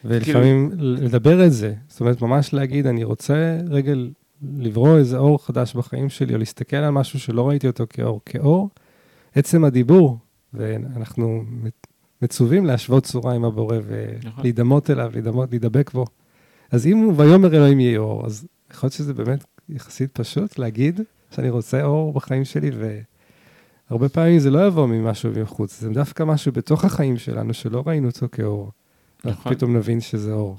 ולפעמים 0.06 0.72
לדבר 0.78 1.46
את 1.46 1.52
זה, 1.52 1.74
זאת 1.88 2.02
אומרת, 2.02 2.22
ממש 2.22 2.54
להגיד, 2.54 2.88
אני 2.88 3.04
רוצה 3.04 3.58
רגע 3.70 3.94
לברוא 4.58 4.98
איזה 4.98 5.18
אור 5.18 5.46
חדש 5.46 5.76
בחיים 5.76 6.10
שלי, 6.10 6.34
או 6.34 6.40
להסתכל 6.40 6.78
על 6.78 6.90
משהו 6.90 7.20
שלא 7.20 7.50
ראיתי 7.50 7.68
אותו 7.68 7.86
כאור. 7.90 8.22
כאור, 8.26 8.70
עצם 9.36 9.64
הדיבור, 9.64 10.18
ואנחנו 10.54 11.44
מצווים 12.22 12.66
להשוות 12.66 13.04
צורה 13.04 13.34
עם 13.34 13.46
הבורא 13.46 13.78
נכון. 13.78 14.40
ולהידמות 14.40 14.90
אליו, 14.90 15.10
להידמות, 15.14 15.50
להידבק 15.50 15.92
בו. 15.94 16.06
אז 16.72 16.88
אם 16.88 16.98
הוא 16.98 17.14
ויאמר 17.18 17.56
אלוהים 17.56 17.80
יהיה 17.80 18.00
אור, 18.00 18.26
אז 18.26 18.48
יכול 18.72 18.88
להיות 18.88 18.94
שזה 18.94 19.14
באמת 19.14 19.44
יחסית 19.70 20.12
פשוט 20.12 20.60
להגיד 20.60 21.02
שאני 21.32 21.50
רוצה 21.50 21.84
אור 21.84 22.14
בחיים 22.14 22.46
שלי, 22.46 22.72
והרבה 23.90 24.10
פעמים 24.10 24.40
זה 24.40 24.50
לא 24.50 24.68
יבוא 24.68 24.88
ממשהו 24.88 25.32
מבחוץ, 25.32 25.80
זה 25.80 25.90
דווקא 25.90 26.24
משהו 26.24 26.52
בתוך 26.52 26.86
החיים 26.86 27.18
שלנו 27.18 27.54
שלא 27.54 27.84
ראינו 27.86 28.08
אותו 28.08 28.28
כאור. 28.32 28.72
אנחנו 29.26 29.42
נכון. 29.42 29.54
פתאום 29.54 29.78
נבין 29.78 30.02
שזה 30.02 30.34
אור. 30.34 30.58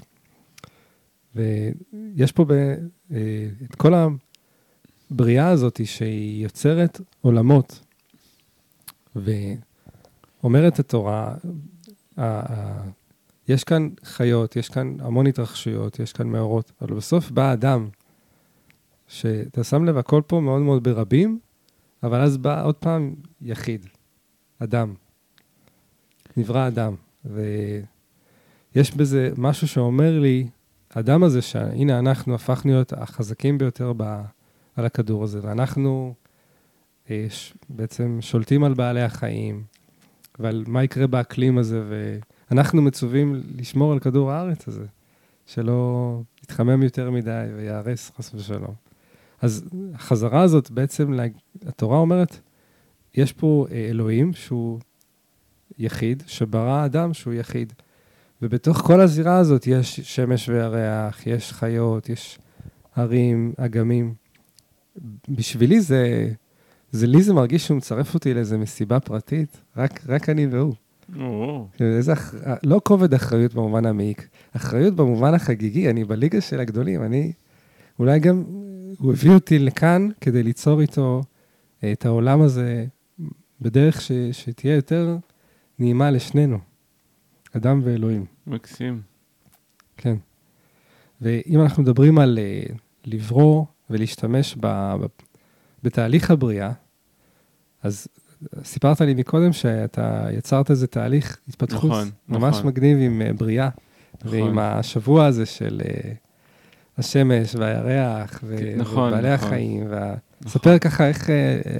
ויש 1.35 2.31
פה 2.31 2.45
ב, 2.45 2.51
אה, 2.51 3.47
את 3.63 3.75
כל 3.75 3.93
הבריאה 5.11 5.49
הזאת 5.49 5.81
שהיא 5.85 6.43
יוצרת 6.43 7.01
עולמות. 7.21 7.79
ואומרת 10.43 10.79
התורה, 10.79 11.35
יש 13.47 13.63
כאן 13.63 13.89
חיות, 14.03 14.55
יש 14.55 14.69
כאן 14.69 14.95
המון 14.99 15.27
התרחשויות, 15.27 15.99
יש 15.99 16.13
כאן 16.13 16.27
מאורות, 16.27 16.71
אבל 16.81 16.95
בסוף 16.95 17.31
בא 17.31 17.53
אדם, 17.53 17.89
שאתה 19.07 19.63
שם 19.63 19.85
לב, 19.85 19.97
הכל 19.97 20.21
פה 20.27 20.39
מאוד 20.39 20.61
מאוד 20.61 20.83
ברבים, 20.83 21.39
אבל 22.03 22.21
אז 22.21 22.37
בא 22.37 22.65
עוד 22.65 22.75
פעם 22.75 23.15
יחיד, 23.41 23.85
אדם. 24.59 24.93
נברא 26.37 26.67
אדם. 26.67 26.95
ויש 27.25 28.95
בזה 28.95 29.31
משהו 29.37 29.67
שאומר 29.67 30.19
לי, 30.19 30.47
האדם 30.91 31.23
הזה, 31.23 31.41
שהנה 31.41 31.99
אנחנו 31.99 32.35
הפכנו 32.35 32.71
להיות 32.71 32.93
החזקים 32.93 33.57
ביותר 33.57 33.93
ב, 33.97 34.21
על 34.75 34.85
הכדור 34.85 35.23
הזה, 35.23 35.39
ואנחנו 35.43 36.13
אה, 37.09 37.25
ש, 37.29 37.53
בעצם 37.69 38.17
שולטים 38.21 38.63
על 38.63 38.73
בעלי 38.73 39.01
החיים, 39.01 39.63
ועל 40.41 40.63
מה 40.67 40.83
יקרה 40.83 41.07
באקלים 41.07 41.57
הזה, 41.57 41.83
ואנחנו 42.49 42.81
מצווים 42.81 43.41
לשמור 43.57 43.93
על 43.93 43.99
כדור 43.99 44.31
הארץ 44.31 44.67
הזה, 44.67 44.85
שלא 45.45 46.21
יתחמם 46.43 46.83
יותר 46.83 47.11
מדי 47.11 47.47
וייהרס 47.57 48.11
חס 48.17 48.31
ושלום. 48.33 48.73
אז 49.41 49.69
החזרה 49.93 50.41
הזאת 50.41 50.71
בעצם, 50.71 51.19
התורה 51.65 51.97
אומרת, 51.97 52.39
יש 53.15 53.33
פה 53.33 53.65
אה, 53.71 53.87
אלוהים 53.89 54.33
שהוא 54.33 54.79
יחיד, 55.77 56.23
שברא 56.27 56.85
אדם 56.85 57.13
שהוא 57.13 57.33
יחיד. 57.33 57.73
ובתוך 58.41 58.77
כל 58.77 59.01
הזירה 59.01 59.37
הזאת 59.37 59.67
יש 59.67 59.99
שמש 59.99 60.49
וירח, 60.49 61.27
יש 61.27 61.51
חיות, 61.51 62.09
יש 62.09 62.39
הרים, 62.95 63.53
אגמים. 63.57 64.13
בשבילי 65.29 65.81
זה, 65.81 66.31
זה 66.91 67.07
לי 67.07 67.21
זה 67.21 67.33
מרגיש 67.33 67.65
שהוא 67.65 67.77
מצרף 67.77 68.13
אותי 68.13 68.33
לאיזו 68.33 68.57
מסיבה 68.57 68.99
פרטית, 68.99 69.57
רק, 69.77 69.99
רק 70.07 70.29
אני 70.29 70.47
והוא. 70.47 70.73
איזה 71.79 72.13
אח... 72.13 72.35
לא 72.63 72.81
כובד 72.83 73.13
אחריות 73.13 73.53
במובן 73.53 73.85
המעיק, 73.85 74.27
אחריות 74.55 74.95
במובן 74.95 75.33
החגיגי, 75.33 75.89
אני 75.89 76.03
בליגה 76.03 76.41
של 76.41 76.59
הגדולים, 76.59 77.03
אני... 77.03 77.31
אולי 77.99 78.19
גם, 78.19 78.43
הוא 78.97 79.11
הביא 79.11 79.31
אותי 79.31 79.59
לכאן 79.59 80.09
כדי 80.21 80.43
ליצור 80.43 80.81
איתו 80.81 81.21
אה, 81.83 81.91
את 81.91 82.05
העולם 82.05 82.41
הזה 82.41 82.85
בדרך 83.61 84.01
ש... 84.01 84.11
שתהיה 84.31 84.75
יותר 84.75 85.17
נעימה 85.79 86.11
לשנינו, 86.11 86.59
אדם 87.57 87.81
ואלוהים. 87.83 88.25
מקסים. 88.47 89.01
כן. 89.97 90.15
ואם 91.21 91.61
אנחנו 91.61 91.83
מדברים 91.83 92.19
על 92.19 92.39
uh, 92.39 92.73
לברוא 93.05 93.65
ולהשתמש 93.89 94.55
ב, 94.59 94.95
בתהליך 95.83 96.31
הבריאה, 96.31 96.71
אז 97.83 98.07
סיפרת 98.63 99.01
לי 99.01 99.13
מקודם 99.13 99.53
שאתה 99.53 100.27
יצרת 100.31 100.71
איזה 100.71 100.87
תהליך 100.87 101.37
התפתחות 101.47 101.91
נכון, 101.91 102.09
ממש 102.29 102.55
נכון. 102.55 102.67
מגניב 102.67 102.97
עם 103.01 103.21
uh, 103.21 103.33
בריאה, 103.33 103.69
נכון. 104.21 104.39
ועם 104.39 104.59
השבוע 104.59 105.25
הזה 105.25 105.45
של 105.45 105.81
uh, 105.83 106.07
השמש 106.97 107.55
והירח 107.55 108.39
ו- 108.43 108.57
כן, 108.59 108.77
נכון, 108.77 109.13
ובעלי 109.13 109.33
נכון. 109.33 109.47
החיים. 109.47 109.85
וה... 109.89 110.15
נכון. 110.41 110.51
ספר 110.51 110.79
ככה 110.79 111.07
איך, 111.07 111.25
uh, 111.25 111.29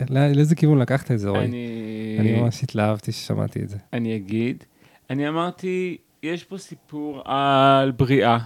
לא- 0.09 0.27
לאיזה 0.27 0.55
כיוון 0.55 0.79
לקחת 0.79 1.11
את 1.11 1.19
זה, 1.19 1.29
רועי. 1.29 1.45
אני... 1.45 2.17
אני 2.19 2.41
ממש 2.41 2.63
התלהבתי 2.63 3.11
ששמעתי 3.11 3.63
את 3.63 3.69
זה. 3.69 3.77
אני 3.93 4.15
אגיד, 4.15 4.63
אני 5.09 5.29
אמרתי, 5.29 5.97
יש 6.23 6.43
פה 6.43 6.57
סיפור 6.57 7.21
על 7.25 7.91
בריאה 7.91 8.37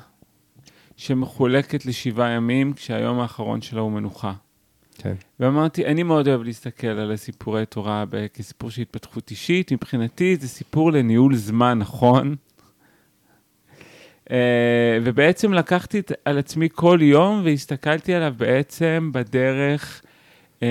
שמחולקת 0.97 1.85
לשבעה 1.85 2.29
ימים, 2.29 2.73
כשהיום 2.73 3.19
האחרון 3.19 3.61
שלה 3.61 3.81
הוא 3.81 3.91
מנוחה. 3.91 4.33
כן. 4.97 5.13
ואמרתי, 5.39 5.85
אני 5.85 6.03
מאוד 6.03 6.27
אוהב 6.27 6.43
להסתכל 6.43 6.87
על 6.87 7.11
הסיפורי 7.11 7.65
תורה 7.65 8.03
כסיפור 8.33 8.69
של 8.69 8.81
התפתחות 8.81 9.31
אישית. 9.31 9.71
מבחינתי 9.71 10.35
זה 10.35 10.47
סיפור 10.47 10.91
לניהול 10.91 11.35
זמן 11.35 11.79
נכון. 11.79 12.35
אה, 14.31 14.37
ובעצם 15.03 15.53
לקחתי 15.53 16.01
על 16.25 16.37
עצמי 16.37 16.67
כל 16.73 16.99
יום 17.01 17.41
והסתכלתי 17.45 18.13
עליו 18.13 18.33
בעצם 18.37 19.09
בדרך... 19.13 20.01
אה, 20.63 20.67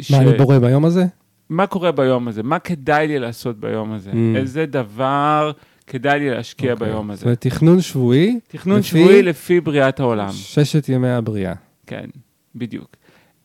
ש- 0.00 0.10
מה 0.10 0.18
אני 0.18 0.38
בורא 0.38 0.58
ביום 0.58 0.84
הזה? 0.84 1.04
מה 1.48 1.66
קורה 1.66 1.92
ביום 1.92 2.28
הזה? 2.28 2.42
מה 2.42 2.58
כדאי 2.58 3.08
לי 3.08 3.18
לעשות 3.18 3.60
ביום 3.60 3.92
הזה? 3.92 4.10
Mm. 4.10 4.36
איזה 4.36 4.66
דבר 4.66 5.52
כדאי 5.86 6.18
לי 6.20 6.30
להשקיע 6.30 6.72
אוקיי. 6.72 6.88
ביום 6.88 7.06
זאת 7.06 7.12
הזה? 7.18 7.24
אומרת, 7.26 7.40
תכנון 7.40 7.80
שבועי, 7.80 8.40
תכנון 8.48 8.78
לפי- 8.78 8.88
שבועי 8.88 9.22
לפי 9.22 9.60
בריאת 9.60 10.00
העולם. 10.00 10.30
ששת 10.32 10.88
ימי 10.88 11.08
הבריאה. 11.08 11.54
כן, 11.86 12.04
בדיוק. 12.54 12.96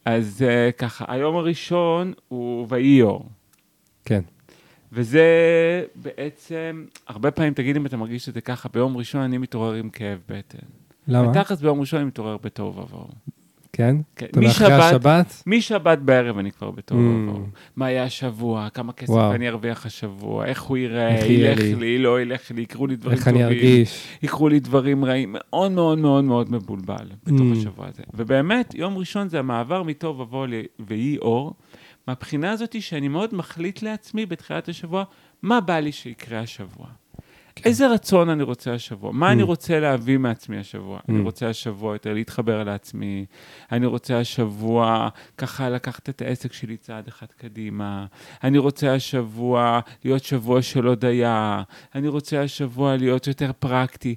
אז 0.06 0.44
uh, 0.48 0.72
ככה, 0.72 1.06
היום 1.08 1.36
הראשון 1.36 2.14
הוא 2.28 2.66
ויהי 2.70 3.02
אור. 3.02 3.30
כן. 4.06 4.22
וזה 4.92 5.26
בעצם, 5.96 6.86
הרבה 7.08 7.32
פעמים, 7.32 7.54
תגיד 7.54 7.76
אם 7.76 7.86
אתה 7.86 7.98
מרגיש 7.98 8.26
שזה 8.26 8.42
ככה, 8.42 8.70
ביום 8.74 8.98
ראשון 8.98 9.22
אני 9.22 9.38
מתעורר 9.38 9.74
עם 9.74 9.90
כאב 9.90 10.20
בטן. 10.30 10.68
למה? 11.08 11.32
בתכלס 11.32 11.62
ביום 11.62 11.80
ראשון 11.80 12.00
אני 12.00 12.08
מתעורר 12.08 12.38
בתוהו 12.38 12.76
ובוהו. 12.76 13.08
כן? 13.76 13.96
כן, 14.16 14.26
אתה 14.26 14.40
אומר, 14.40 14.50
אחרי 14.50 14.68
משבת, 14.68 14.84
השבת? 14.84 15.44
משבת 15.48 15.98
בערב 15.98 16.38
אני 16.38 16.52
כבר 16.52 16.72
בתוהו 16.72 17.00
Mm. 17.00 17.60
מה 17.76 17.92
יהיה 17.92 18.04
השבוע, 18.04 18.68
כמה 18.70 18.94
כסף 18.94 19.10
וואו. 19.10 19.34
אני 19.34 19.50
ארוויח 19.50 19.86
השבוע, 19.86 20.46
איך 20.46 20.62
הוא 20.62 20.78
ייראה, 20.78 21.16
איך 21.16 21.26
ילך 21.30 21.60
לי? 21.60 21.76
לי, 21.76 21.98
לא 21.98 22.22
ילך 22.22 22.52
לי, 22.52 22.62
יקרו 22.62 22.88
לי 22.88 22.96
דברים 22.96 23.18
איך 23.18 23.28
טובים. 23.28 23.36
אני 23.42 23.46
ארגיש? 23.46 24.08
יקרו 24.24 24.50
לי 24.50 24.60
דברים 24.60 25.06
רעים, 25.06 25.36
מאוד 25.38 25.72
מאוד 25.72 25.98
מאוד 25.98 26.24
מאוד 26.24 26.52
מבולבל 26.52 27.08
בתוך 27.24 27.40
Mm. 27.54 27.58
השבוע 27.58 27.88
הזה. 27.88 28.04
ובאמת, 28.14 28.76
יום 28.76 28.98
ראשון 28.98 29.30
זה 29.30 29.40
המעבר 29.40 29.84
מתוהו 29.84 30.20
ובוהו 30.20 30.46
ויהי 30.88 31.18
אור, 31.18 31.54
מהבחינה 32.08 32.52
הזאת 32.52 32.82
שאני 32.82 33.08
מאוד 33.08 33.36
מחליט 33.36 33.82
לעצמי 33.82 34.26
בתחילת 34.26 34.70
השבוע, 34.70 35.04
מה 35.44 35.62
בא 35.62 35.80
לי 35.80 35.92
שיקרה 35.92 36.40
השבוע. 36.40 36.86
כן. 37.56 37.70
איזה 37.70 37.88
רצון 37.88 38.30
אני 38.30 38.44
רוצה 38.44 38.74
השבוע? 38.74 39.12
מה 39.12 39.32
אני 39.32 39.42
Mm. 39.44 39.46
רוצה 39.46 39.80
להביא 39.80 40.18
מעצמי 40.18 40.58
השבוע? 40.58 41.00
אני 41.10 41.20
Mm. 41.20 41.24
רוצה 41.24 41.50
השבוע 41.50 41.96
יותר 41.96 42.14
להתחבר 42.14 42.64
לעצמי, 42.64 43.26
אני 43.72 43.86
רוצה 43.86 44.20
השבוע 44.20 45.10
ככה 45.38 45.70
לקחת 45.70 46.10
את 46.10 46.22
העסק 46.22 46.54
שלי 46.54 46.78
צעד 46.78 47.08
אחד 47.08 47.26
קדימה, 47.38 48.06
אני 48.44 48.58
רוצה 48.58 48.94
השבוע 48.94 49.80
להיות 50.06 50.24
שבוע 50.24 50.62
של 50.62 50.86
הודיה, 50.86 51.62
אני 51.96 52.08
רוצה 52.08 52.42
השבוע 52.42 52.98
להיות 52.98 53.28
יותר 53.28 53.52
פרקטי. 53.60 54.16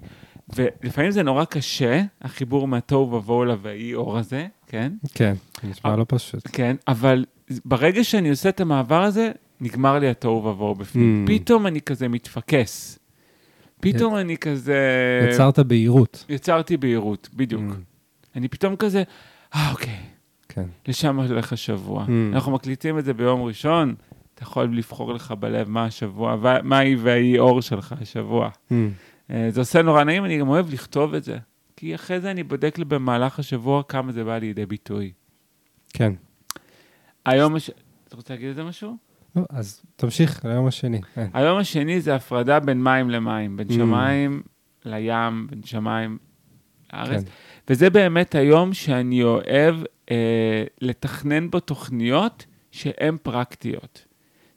ולפעמים 0.57 1.11
זה 1.11 1.23
נורא 1.23 1.45
קשה, 1.45 2.03
החיבור 2.23 2.69
מהתוהו 2.69 3.13
ובוהו 3.13 3.45
לויהי 3.45 3.95
אור 3.95 4.19
הזה, 4.19 4.47
כן? 4.67 4.93
כן, 5.15 5.35
נשמע. 5.65 5.97
לא 5.97 6.05
פשוט. 6.09 6.43
כן, 6.53 6.77
אבל 6.89 7.25
ברגע 7.65 8.05
שאני 8.05 8.31
עושה 8.31 8.49
את 8.49 8.61
המעבר 8.61 9.03
הזה, 9.03 9.31
נגמר 9.61 9.99
לי 9.99 10.09
התוהו 10.09 10.45
ובוהו 10.45 10.75
בפנים. 10.75 11.25
Mm. 11.25 11.31
פתאום 11.31 11.67
אני 11.67 11.81
כזה 11.81 12.09
מתפקס. 12.09 12.99
פתאום 13.81 14.17
אני 14.17 14.37
כזה... 14.37 14.79
יצרת 15.31 15.59
בהירות. 15.59 16.25
יצרתי 16.29 16.77
בהירות, 16.77 17.29
בדיוק. 17.35 17.63
Mm, 17.63 18.37
אני 18.37 18.49
פתאום 18.49 18.77
כזה, 18.77 19.03
אה, 19.55 19.71
אוקיי, 19.73 19.99
כן. 20.49 20.65
לשם 20.89 21.21
הולך 21.21 21.53
השבוע. 21.53 22.05
Mm. 22.05 22.11
אנחנו 22.33 22.53
מקליטים 22.53 22.99
את 22.99 23.05
זה 23.05 23.15
ביום 23.15 23.43
ראשון, 23.43 23.95
אתה 24.35 24.43
יכול 24.43 24.77
לבחור 24.77 25.13
לך 25.13 25.35
בלב 25.39 25.69
מה 25.69 25.85
השבוע, 25.85 26.37
מה 26.63 26.79
היא 26.79 26.97
והיא 27.01 27.39
אור 27.39 27.63
שלך 27.63 27.95
השבוע. 28.01 28.49
Mm, 28.49 28.73
אה, 29.31 29.49
זה 29.51 29.61
עושה 29.61 29.83
נורא 29.83 30.05
נעים, 30.05 30.25
אני 30.25 30.39
גם 30.39 30.49
אוהב 30.49 30.73
לכתוב 30.73 31.15
את 31.15 31.25
זה. 31.25 31.39
כי 31.77 31.95
אחרי 31.95 32.21
זה 32.21 32.31
אני 32.31 32.43
בודק 32.43 32.79
במהלך 32.79 33.39
השבוע 33.39 33.83
כמה 33.83 34.13
זה 34.13 34.25
בא 34.25 34.39
לידי 34.39 34.67
ביטוי. 34.67 35.13
כן. 35.93 36.13
היום. 37.27 37.57
אתה 38.09 38.17
רוצה 38.17 38.35
להגיד 38.35 38.49
איזה 38.49 38.65
משהו? 38.65 39.08
אז 39.51 39.83
תמשיך 39.97 40.45
ליום 40.45 40.67
השני. 40.67 41.01
כן. 41.15 41.27
היום 41.35 41.59
השני 41.59 42.01
זה 42.01 42.15
הפרדה 42.15 42.61
בין 42.61 42.83
מים 42.85 43.11
למים, 43.11 43.57
בין 43.57 43.69
Mm. 43.69 43.73
שמיים 43.73 44.43
לים, 44.85 45.47
בין 45.51 45.61
שמיים 45.65 46.19
לארץ. 46.93 47.23
כן. 47.25 47.31
וזה 47.71 47.91
באמת 47.91 48.35
היום 48.35 48.75
שאני 48.75 49.23
אוהב 49.23 49.75
אה, 50.11 50.65
לתכנן 50.81 51.51
בו 51.51 51.61
תוכניות 51.61 52.47
שהן 52.73 53.17
פרקטיות. 53.23 54.05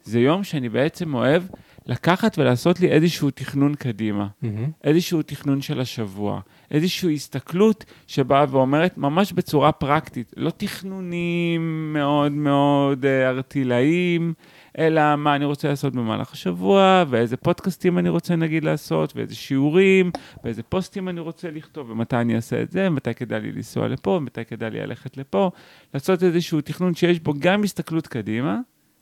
זה 0.04 0.20
יום 0.20 0.44
שאני 0.44 0.70
בעצם 0.70 1.13
אוהב 1.13 1.44
לקחת 1.86 2.38
ולעשות 2.38 2.80
לי 2.80 2.88
איזשהו 2.88 3.32
תכנון 3.32 3.75
קדימה, 3.75 4.28
מהמם. 4.42 4.70
איזשהו 4.84 5.22
תכנון 5.22 5.62
של 5.62 5.80
השבוע, 5.80 6.42
איזושהי 6.72 7.13
הסתכלות 7.13 7.86
שבאה 8.08 8.46
ואומרת 8.50 8.98
ממש 8.98 9.34
בצורה 9.34 9.72
פרקטית, 9.72 10.34
לא 10.38 10.50
תכנונים 10.58 11.94
מאוד 11.94 12.32
מאוד 12.32 13.06
אה, 13.06 13.30
ארטילאיים, 13.30 14.34
אלא 14.78 15.16
מה 15.16 15.36
אני 15.36 15.46
רוצה 15.46 15.68
לעשות 15.68 15.94
במהלך 15.94 16.34
השבוע, 16.34 17.04
ואיזה 17.08 17.38
פודקאסטים 17.38 17.98
אני 17.98 18.10
רוצה 18.10 18.36
נגיד 18.36 18.63
לעשות, 18.63 19.16
ואיזה 19.16 19.36
שיעורים, 19.36 20.12
ואיזה 20.44 20.63
פוסטים 20.63 21.10
אני 21.10 21.20
רוצה 21.20 21.51
לכתוב, 21.51 21.90
ומתי 21.90 22.16
אני 22.16 22.36
אעשה 22.36 22.62
את 22.62 22.72
זה, 22.72 22.88
ומתי 22.88 23.13
כדאי 23.13 23.40
לי 23.40 23.51
לנסוע 23.51 23.88
לפה, 23.88 24.10
ומתי 24.10 24.46
כדאי 24.46 24.70
לי 24.70 24.80
ללכת 24.80 25.18
לפה. 25.18 25.51
לעשות 25.94 26.24
איזשהו 26.24 26.62
תכנון 26.62 26.96
שיש 26.96 27.20
בו 27.20 27.34
גם 27.40 27.63
הסתכלות 27.63 28.08
קדימה, 28.08 28.60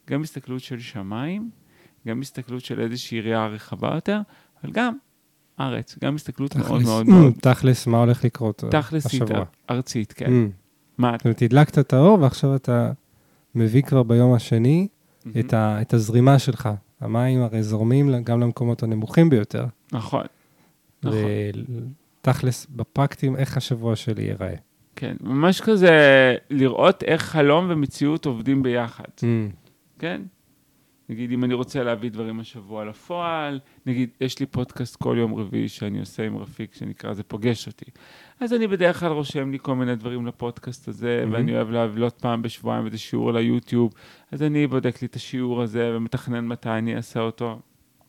גם 0.09 0.23
הסתכלות 0.23 0.61
של 0.61 0.79
שמיים, 0.79 1.49
גם 2.07 2.21
הסתכלות 2.21 2.65
של 2.65 2.79
איזושהי 2.79 3.21
ראייה 3.21 3.47
רחבה 3.47 3.91
יותר, 3.95 4.19
אבל 4.63 4.71
גם 4.71 4.93
ארץ, 5.59 5.95
גם 6.03 6.15
הסתכלות 6.15 6.55
מאוד 6.55 6.67
תכלס, 6.67 6.85
מאוד 6.85 7.07
מאוד, 7.07 7.33
תכלס, 7.41 7.87
מה 7.87 7.97
הולך 7.97 8.25
לקרות 8.25 8.63
אה, 8.63 8.69
תכלס 8.81 9.05
השבוע? 9.05 9.43
ארצית, 9.69 10.13
כן. 10.13 10.25
Mm. 10.25 10.51
מה? 10.97 11.11
זאת 11.17 11.25
אומרת, 11.25 11.41
הדלקת 11.41 11.79
את 11.79 11.93
האור, 11.93 12.21
ועכשיו 12.21 12.55
אתה 12.55 12.91
מביא 13.55 13.81
כבר 13.81 14.03
ביום 14.03 14.33
השני 14.33 14.87
את, 15.39 15.53
ה, 15.53 15.81
את 15.81 15.93
הזרימה 15.93 16.39
שלך. 16.39 16.69
המים 17.01 17.41
הרי 17.41 17.63
זורמים 17.63 18.23
גם 18.23 18.39
למקומות 18.39 18.83
הנמוכים 18.83 19.29
ביותר. 19.29 19.65
נכון, 19.91 20.23
נכון. 21.03 21.17
ותכלס, 22.21 22.67
בפרקטים, 22.69 23.35
איך 23.35 23.57
השבוע 23.57 23.95
שלי 23.95 24.23
ייראה. 24.23 24.53
כן, 24.95 25.15
ממש 25.21 25.61
כזה 25.61 25.89
לראות 26.49 27.03
איך 27.03 27.21
חלום 27.23 27.65
ומציאות 27.69 28.25
עובדים 28.25 28.63
ביחד, 28.63 29.03
Mm. 29.17 29.23
כן? 29.99 30.21
נגיד, 31.09 31.31
אם 31.31 31.43
אני 31.43 31.53
רוצה 31.53 31.83
להביא 31.83 32.11
דברים 32.11 32.39
השבוע 32.39 32.85
לפועל, 32.85 33.59
נגיד, 33.85 34.09
יש 34.21 34.39
לי 34.39 34.45
פודקאסט 34.45 34.95
כל 34.95 35.15
יום 35.19 35.35
רביעי 35.35 35.67
שאני 35.67 35.99
עושה 35.99 36.25
עם 36.25 36.37
רפיק, 36.37 36.73
שנקרא 36.73 37.13
זה 37.13 37.23
פוגש 37.23 37.67
אותי. 37.67 37.85
אז 38.39 38.53
אני 38.53 38.67
בדרך 38.67 38.99
כלל 38.99 39.11
רושם 39.11 39.51
לי 39.51 39.57
כל 39.61 39.75
מיני 39.75 39.95
דברים 39.95 40.27
לפודקאסט 40.27 40.87
הזה, 40.87 41.19
מהמם. 41.21 41.33
ואני 41.33 41.55
אוהב 41.55 41.69
להעלות 41.69 42.17
פעם 42.21 42.41
בשבועיים 42.41 42.85
איזה 42.85 42.97
שיעור 42.97 43.31
ליוטיוב, 43.31 43.93
אז 44.31 44.43
אני 44.43 44.67
בודק 44.67 45.01
לי 45.01 45.07
את 45.07 45.15
השיעור 45.15 45.61
הזה 45.61 45.91
ומתכנן 45.95 46.47
מתי 46.47 46.69
אני 46.69 46.95
אעשה 46.95 47.19
אותו. 47.19 47.59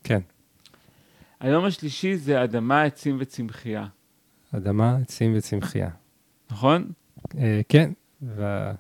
כן, 0.05 0.21
היום 1.41 1.65
השלישי 1.65 2.17
זה 2.17 2.45
אדמה, 2.45 2.83
עצים 2.83 3.17
וצמחייה, 3.21 3.87
אדמה, 4.57 4.97
עצים 4.97 5.33
וצמחייה. 5.37 5.91
נכון? 6.51 6.93
אה, 7.39 7.61
כן, 7.69 7.93
ו... 8.23 8.71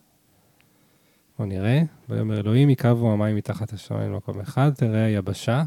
בוא 1.41 1.47
נראה. 1.47 1.83
ויאמר 2.09 2.41
אלוהים, 2.41 2.71
יקבו 2.71 3.13
המים 3.13 3.37
מתחת 3.37 3.73
השמיים 3.73 4.13
למקום 4.13 4.41
אחד, 4.41 4.71
תראה 4.77 5.05
היבשה. 5.05 5.63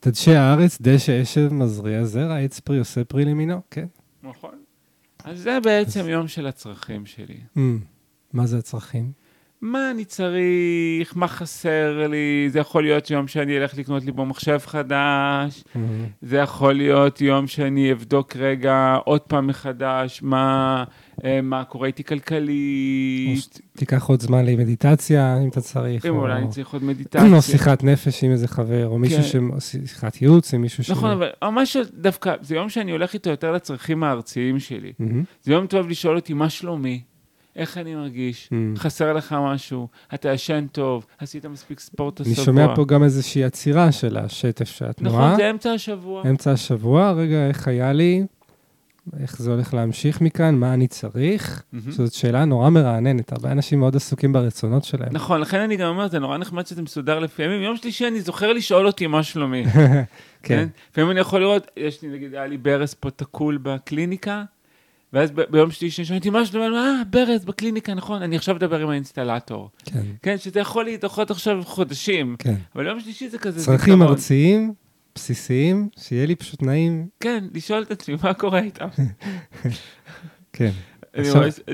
תדשא 0.00 0.30
הארץ, 0.30 0.78
דשא 0.80 1.22
אשב, 1.22 1.52
מזריע 1.52 2.04
זרע, 2.04 2.38
עץ 2.38 2.60
פרי 2.60 2.78
עושה 2.78 3.04
פרי 3.04 3.24
למינו. 3.24 3.60
כן. 3.70 3.86
נכון. 4.22 4.62
אז 5.24 5.38
זה 5.38 5.58
בעצם 5.62 6.08
יום 6.08 6.28
של 6.28 6.46
הצרכים 6.46 7.06
שלי. 7.06 7.40
Mm. 7.56 7.60
מה 8.32 8.46
זה 8.46 8.58
הצרכים? 8.58 9.12
מה 9.62 9.90
אני 9.90 10.04
צריך, 10.04 11.16
מה 11.16 11.28
חסר 11.28 12.06
לי, 12.10 12.50
זה 12.50 12.58
יכול 12.58 12.82
להיות 12.82 13.10
יום 13.10 13.28
שאני 13.28 13.58
אלך 13.58 13.78
לקנות 13.78 14.04
לי 14.04 14.12
בו 14.12 14.26
מחשב 14.26 14.58
חדש, 14.66 15.64
Mm. 15.74 15.78
זה 16.22 16.36
יכול 16.36 16.72
להיות 16.74 17.20
יום 17.20 17.46
שאני 17.46 17.92
אבדוק 17.92 18.36
רגע 18.36 18.96
עוד 19.04 19.20
פעם 19.20 19.46
מחדש 19.46 20.20
מה, 20.22 20.84
אה, 21.24 21.40
מה 21.42 21.64
קורה 21.64 21.86
איתי 21.86 22.04
כלכלית, 22.04 23.60
תיקח 23.76 24.04
עוד 24.08 24.20
זמן 24.20 24.46
למדיטציה, 24.46 25.38
אם 25.44 25.48
אתה 25.48 25.60
צריך. 25.60 26.06
אם 26.06 26.10
או- 26.14 26.20
אולי 26.20 26.32
אני 26.38 26.48
צריך 26.48 26.68
עוד 26.72 26.84
מדיטציה. 26.90 27.34
או 27.36 27.42
שיחת 27.42 27.84
נפש 27.84 28.24
עם 28.24 28.30
איזה 28.30 28.48
חבר, 28.48 28.86
או 28.86 28.98
מישהו 28.98 29.18
כן. 29.22 29.60
ש... 29.60 29.76
שיחת 29.86 30.22
ייעוץ 30.22 30.54
עם 30.54 30.60
מישהו 30.62 30.84
ש... 30.84 30.90
נכון, 30.90 31.10
אבל 31.10 31.28
ממש 31.44 31.76
דווקא, 31.94 32.34
זה 32.40 32.54
יום 32.54 32.68
שאני 32.68 32.92
הולך 32.92 33.14
איתו 33.14 33.30
יותר 33.30 33.52
לצרכים 33.52 34.04
הארציים 34.04 34.58
שלי. 34.58 34.92
מהמם. 34.98 35.22
זה 35.42 35.52
יום 35.52 35.66
טוב 35.66 35.88
לשאול 35.88 36.16
אותי 36.16 36.32
מה 36.34 36.50
שלומי, 36.50 37.00
איך 37.56 37.78
אני 37.78 37.94
מרגיש, 37.94 38.48
Mm. 38.52 38.78
חסר 38.78 39.12
לך 39.12 39.32
משהו, 39.40 39.88
אתה 40.14 40.28
ישן 40.32 40.66
טוב, 40.72 41.06
עשית 41.18 41.46
מספיק 41.46 41.80
ספורט 41.80 42.20
אני 42.20 42.30
השבוע. 42.32 42.44
שומע 42.44 42.74
פה 42.76 42.84
גם 42.84 43.02
איזושהי 43.04 43.44
עצירה 43.44 43.92
של 43.92 44.16
השטף 44.16 44.64
של 44.68 44.84
התנועה. 44.84 45.26
נכון, 45.26 45.36
זה 45.36 45.50
אמצע 45.50 45.72
השבוע. 45.72 46.22
אמצע 46.30 46.52
השבוע, 46.52 47.12
רגע, 47.12 47.46
איך 47.48 47.68
היה 47.68 47.92
לי? 47.92 48.22
איך 49.20 49.42
זה 49.42 49.50
הולך 49.50 49.74
להמשיך 49.74 50.20
מכאן? 50.20 50.54
מה 50.54 50.74
אני 50.74 50.86
צריך? 50.88 51.62
מהמם. 51.72 51.92
שזאת 51.92 52.12
שאלה 52.12 52.44
נורא 52.44 52.70
מרעננת. 52.70 53.32
הרבה 53.32 53.52
אנשים 53.52 53.80
מאוד 53.80 53.96
עסוקים 53.96 54.32
ברצונות 54.32 54.84
שלהם. 54.84 55.08
נכון, 55.12 55.40
לכן 55.40 55.60
אני 55.60 55.76
גם 55.76 55.88
אומר, 55.88 56.08
זה 56.08 56.18
נורא 56.18 56.38
נחמד 56.38 56.66
שזה 56.66 56.82
מסודר 56.82 57.18
לפי 57.18 57.42
ימים. 57.42 57.62
יום 57.62 57.76
שלישי 57.76 58.06
אני 58.08 58.20
זוכר 58.20 58.52
לשאול 58.52 58.86
אותי 58.86 59.06
מה 59.06 59.22
שלומי. 59.22 59.64
כן. 60.42 60.68
לפעמים 60.92 61.10
אני 61.10 61.20
יכול 61.20 61.40
לראות, 61.40 61.66
יש 61.76 62.02
לי, 62.02 62.08
נגיד, 62.08 62.34
היה 62.34 62.46
לי 62.46 62.56
ברז 62.58 62.94
פה 62.94 63.10
תקול 63.10 63.58
בקליניקה, 63.62 64.44
ואז 65.12 65.30
ביום 65.50 65.70
שלישי 65.70 66.04
שאלתי 66.04 66.30
מה 66.30 66.46
שלומי, 66.46 66.76
אה, 66.76 67.02
ברז 67.10 67.44
בקליניקה, 67.44 67.94
נכון, 67.94 68.22
אני 68.22 68.36
עכשיו 68.36 68.56
אדבר 68.56 68.80
עם 68.80 68.88
האינסטלטור. 68.88 69.70
כן, 69.84 70.02
כן, 70.22 70.38
שזה 70.38 70.60
יכול 70.60 70.84
להידחות 70.84 71.30
עכשיו 71.30 71.62
חודשים, 71.64 72.36
כן. 72.38 72.54
אבל 72.74 72.86
יום 72.86 73.00
שלישי 73.00 73.28
זה 73.28 73.38
כזה 73.38 73.64
צרכים. 73.64 74.02
ארציים, 74.02 74.74
בסיסיים, 75.14 75.88
שיהיה 75.98 76.26
לי 76.26 76.34
פשוט 76.34 76.62
נעים. 76.62 77.06
כן, 77.20 77.44
לשאול 77.54 77.82
את 77.82 77.90
עצמי 77.90 78.14
מה 78.22 78.34
קורה 78.34 78.60
איתם. 78.60 78.86
כן. 80.52 80.70
אני 81.14 81.28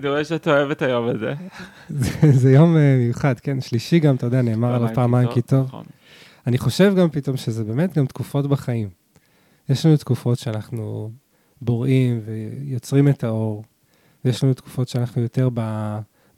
רואה 0.08 0.24
שאתה 0.24 0.50
אוהב 0.50 0.70
את 0.70 0.82
היום 0.82 1.08
הזה. 1.08 1.34
זה- 1.88 2.32
זה 2.32 2.52
יום 2.52 2.76
אה, 2.76 2.96
מיוחד, 2.98 3.40
כן. 3.40 3.60
שלישי 3.60 3.98
גם, 3.98 4.14
אתה 4.16 4.26
יודע, 4.26 4.42
נאמר 4.42 4.74
עליו 4.74 4.88
פעמיים 4.94 5.28
כי 5.34 5.42
טוב. 5.42 5.66
נכון. 5.66 5.84
אני 6.46 6.58
חושב 6.58 6.94
גם 6.96 7.10
פתאום 7.10 7.36
שזה 7.36 7.64
באמת 7.64 7.98
גם 7.98 8.06
תקופות 8.06 8.46
בחיים. 8.46 8.88
יש 9.68 9.86
לנו 9.86 9.96
תקופות 9.96 10.38
שאנחנו 10.38 11.10
בוראים 11.60 12.20
ויוצרים 12.24 13.08
את 13.08 13.24
האור, 13.24 13.64
ויש 14.24 14.44
לנו 14.44 14.54
תקופות 14.54 14.88
שאנחנו 14.88 15.22
יותר 15.22 15.48
ב, 15.54 15.60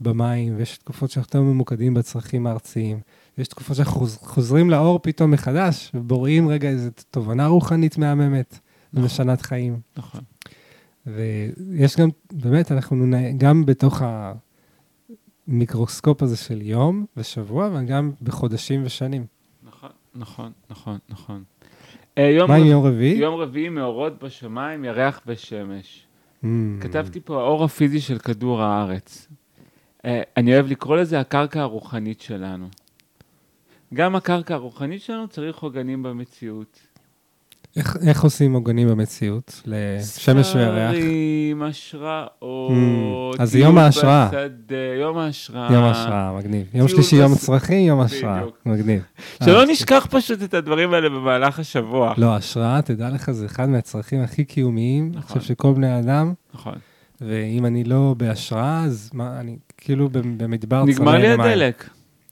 במים, 0.01 0.55
ויש 0.57 0.79
תקופות 0.79 1.11
שאנחנו 1.11 1.29
יותר 1.29 1.43
ממוקדים 1.43 1.95
בצרכים 1.95 2.47
הארציים, 2.47 3.01
ויש 3.39 3.49
תקופות 3.49 3.77
שאנחנו 3.77 3.93
חוז- 3.93 4.19
חוזרים 4.21 4.71
לאור 4.71 4.99
פתאום 5.03 5.31
מחדש, 5.31 5.91
ובוראים 5.95 6.49
רגע 6.49 6.69
איזו 6.69 6.91
תובנה 7.11 7.47
רוחנית 7.47 7.99
מהממת, 7.99 8.59
נכון. 8.93 9.03
ומשנת 9.05 9.43
חיים. 9.43 9.81
נכון. 9.97 10.21
ויש 11.07 11.97
גם, 11.97 12.09
באמת, 12.33 12.73
אנחנו 12.73 13.07
גם 13.39 13.67
בתוך 13.67 14.03
המיקרוסקופ 15.49 16.23
הזה 16.23 16.37
של 16.37 16.63
יום 16.63 17.07
ושבוע, 17.17 17.71
וגם 17.73 18.13
בחודשים 18.23 18.83
ושנים. 18.85 19.27
נכון, 19.63 19.91
נכון, 20.15 20.53
נכון, 20.71 20.99
נכון. 21.09 21.43
אה, 22.19 22.31
יום 22.31 22.49
מה 22.51 22.57
עם 22.57 22.63
רב- 22.63 22.69
יום 22.71 22.85
רביעי? 22.85 23.19
יום 23.19 23.35
רביעי 23.35 23.69
מאורות 23.69 24.23
בשמיים, 24.23 24.85
ירח 24.85 25.21
ושמש. 25.27 26.07
Mm. 26.45 26.47
כתבתי 26.81 27.21
פה 27.21 27.41
האור 27.41 27.65
הפיזי 27.65 28.01
של 28.01 28.19
כדור 28.19 28.63
הארץ. 28.63 29.29
אה, 30.05 30.23
אני 30.37 30.55
אוהב 30.55 30.67
לקרוא 30.67 30.97
לזה 30.97 31.21
הקרקע 31.21 31.61
הרוחנית 31.61 32.21
שלנו. 32.21 32.67
גם 33.95 34.17
הקרקע 34.17 34.55
הרוחנית 34.55 35.03
שלנו 35.03 35.29
צריך 35.29 35.59
עוגנים 35.59 36.03
במציאות. 36.03 36.81
איך, 37.77 37.97
איך 38.07 38.25
עושים 38.25 38.53
עוגנים 38.53 38.89
במציאות? 38.89 39.63
לשמש 39.67 40.55
וירח? 40.55 40.93
ספרים, 40.93 41.63
השראות, 41.63 42.71
Mm, 43.39 43.43
אז 43.43 43.57
יום 43.57 43.79
ההשראה. 43.79 44.29
בשדה, 44.29 44.75
יום 45.01 45.19
ההשראה. 45.19 45.73
יום 45.73 45.85
ההשראה, 45.85 46.33
מגניב. 46.39 46.67
יום 46.75 46.89
שלישי, 46.89 47.17
יום 47.17 47.33
בס- 47.35 47.49
יום 47.71 48.01
ההשראה. 48.01 48.37
בדיוק. 48.41 48.57
מגניב. 48.67 49.03
שלא 49.45 49.61
אה, 49.61 49.67
נשכח 49.67 50.07
פשוט 50.11 50.43
את 50.43 50.55
הדברים 50.55 50.93
האלה 50.95 51.09
במהלך 51.09 51.59
השבוע. 51.59 52.15
לא, 52.19 52.37
השראה, 52.37 52.83
תדע 52.83 53.11
לך, 53.11 53.31
זה 53.31 53.47
אחד 53.47 53.69
מהצרכים 53.69 54.21
הכי 54.23 54.45
קיומיים, 54.45 55.05
אני 55.05 55.17
נכון. 55.17 55.39
חושב 55.39 55.49
שכל 55.49 55.73
בני 55.73 55.89
האדם, 55.91 56.33
נכון. 56.55 56.75
ואם 57.21 57.67
אני 57.67 57.85
לא 57.85 58.15
בהשראה, 58.19 58.85
אז 58.85 59.11
מה, 59.13 59.41
אני 59.41 59.57
כאילו 59.79 60.09
במ- 60.09 60.39
במדבר 60.39 60.85
נגמר 60.85 61.13
לי 61.13 61.23
צמא 61.23 61.37
מים. 61.37 61.41
הדלק. 61.41 61.85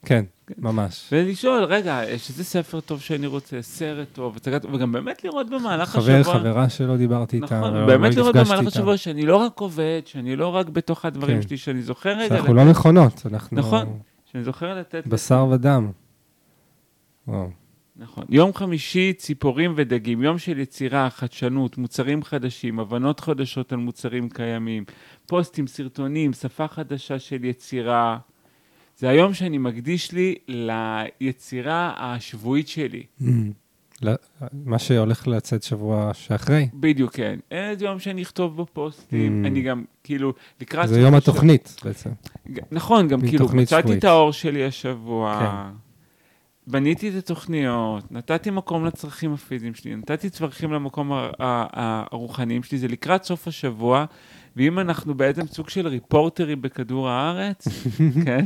כן, 0.05 0.25
ממש. 0.57 1.09
ולשאול, 1.11 1.63
רגע, 1.63 2.01
יש 2.09 2.29
איזה 2.29 2.43
ספר 2.43 2.79
טוב 2.79 3.01
שאני 3.01 3.27
רוצה, 3.27 3.61
סרט 3.61 4.07
טוב, 4.13 4.35
הצגת- 4.35 4.65
וגם 4.73 4.91
באמת 4.91 5.23
לראות 5.23 5.49
במהלך 5.49 5.89
חבר, 5.89 6.01
השבוע... 6.19 6.33
חברה 6.33 6.69
שלא 6.69 6.97
דיברתי 6.97 7.35
איתה, 7.35 7.59
נכון, 7.59 7.87
באמת 7.87 8.15
לא 8.15 8.21
לראות 8.21 8.35
במהלך 8.35 8.59
איתה. 8.59 8.67
השבוע 8.69 8.97
שאני 8.97 9.25
לא 9.25 9.35
רק 9.37 9.59
עובד, 9.59 10.01
שאני 10.05 10.35
לא 10.35 10.47
רק 10.47 10.69
בתוך 10.69 11.05
הדברים 11.05 11.35
כן. 11.41 11.47
שלי, 11.47 11.57
שאני 11.57 11.81
זוכר 11.81 12.09
רגע, 12.09 12.27
שאנחנו 12.27 12.53
לתת- 12.53 12.65
לא 12.65 12.71
מכונות, 12.71 13.21
אנחנו 13.31 13.57
נכון. 13.57 13.99
שאני 14.31 14.43
זוכר 14.43 14.79
לתת... 14.79 15.03
בשר 15.07 15.47
ודם. 15.51 15.91
וואו. 17.27 17.49
נכון. 17.99 18.25
יום 18.29 18.53
חמישי, 18.53 19.13
ציפורים 19.13 19.73
ודגים, 19.75 20.23
יום 20.23 20.37
של 20.37 20.59
יצירה, 20.59 21.09
חדשנות, 21.09 21.77
מוצרים 21.77 22.23
חדשים, 22.23 22.79
הבנות 22.79 23.19
חדשות 23.19 23.71
על 23.73 23.79
מוצרים 23.79 24.29
קיימים, 24.29 24.83
פוסטים, 25.25 25.67
סרטונים, 25.67 26.33
שפה 26.33 26.67
חדשה 26.67 27.19
של 27.19 27.45
יצירה. 27.45 28.17
זה 28.97 29.09
היום 29.09 29.33
שאני 29.33 29.57
מקדיש 29.57 30.11
לי 30.11 30.35
ליצירה 30.47 31.93
השבועית 31.97 32.67
שלי. 32.67 33.03
לא, 34.01 34.11
מה 34.53 34.79
שהולך 34.79 35.27
לצאת 35.27 35.63
שבוע 35.63 36.11
שאחרי, 36.13 36.67
בדיוק, 36.73 37.15
כן. 37.15 37.39
איזה 37.51 37.85
יום 37.85 37.99
שאני 37.99 38.21
אכתוב 38.21 38.55
בו 38.55 38.65
פוסטים, 38.73 39.43
Mm. 39.43 39.47
אני 39.47 39.61
גם, 39.61 39.83
כאילו, 40.03 40.33
לקראת... 40.61 40.89
זה 40.89 40.99
יום 40.99 41.13
התוכנית 41.15 41.81
בעצם. 41.85 42.09
נכון, 42.71 43.07
גם 43.07 43.21
כאילו, 43.21 43.47
מצאתי. 43.53 43.93
את 43.93 44.03
האור 44.03 44.33
שלי 44.33 44.65
השבוע, 44.65 45.39
כן. 45.39 45.73
בניתי 46.67 47.09
את 47.09 47.15
התוכניות, 47.15 48.11
נתתי 48.11 48.49
מקום 48.49 48.85
לצרכים 48.85 49.33
הפיזיים 49.33 49.73
שלי, 49.73 49.95
נתתי 49.95 50.29
צרכים 50.29 50.71
למקום 50.73 51.11
הרוחניים 51.39 52.63
שלי, 52.63 52.77
זה 52.77 52.87
לקראת 52.87 53.23
סוף 53.23 53.47
השבוע, 53.47 54.05
ואם 54.57 54.79
אנחנו 54.79 55.15
בעצם 55.15 55.47
סוג 55.47 55.69
של 55.69 55.87
ריפורטרים 55.87 56.61
בכדור 56.61 57.09
הארץ, 57.09 57.67
כן? 58.25 58.45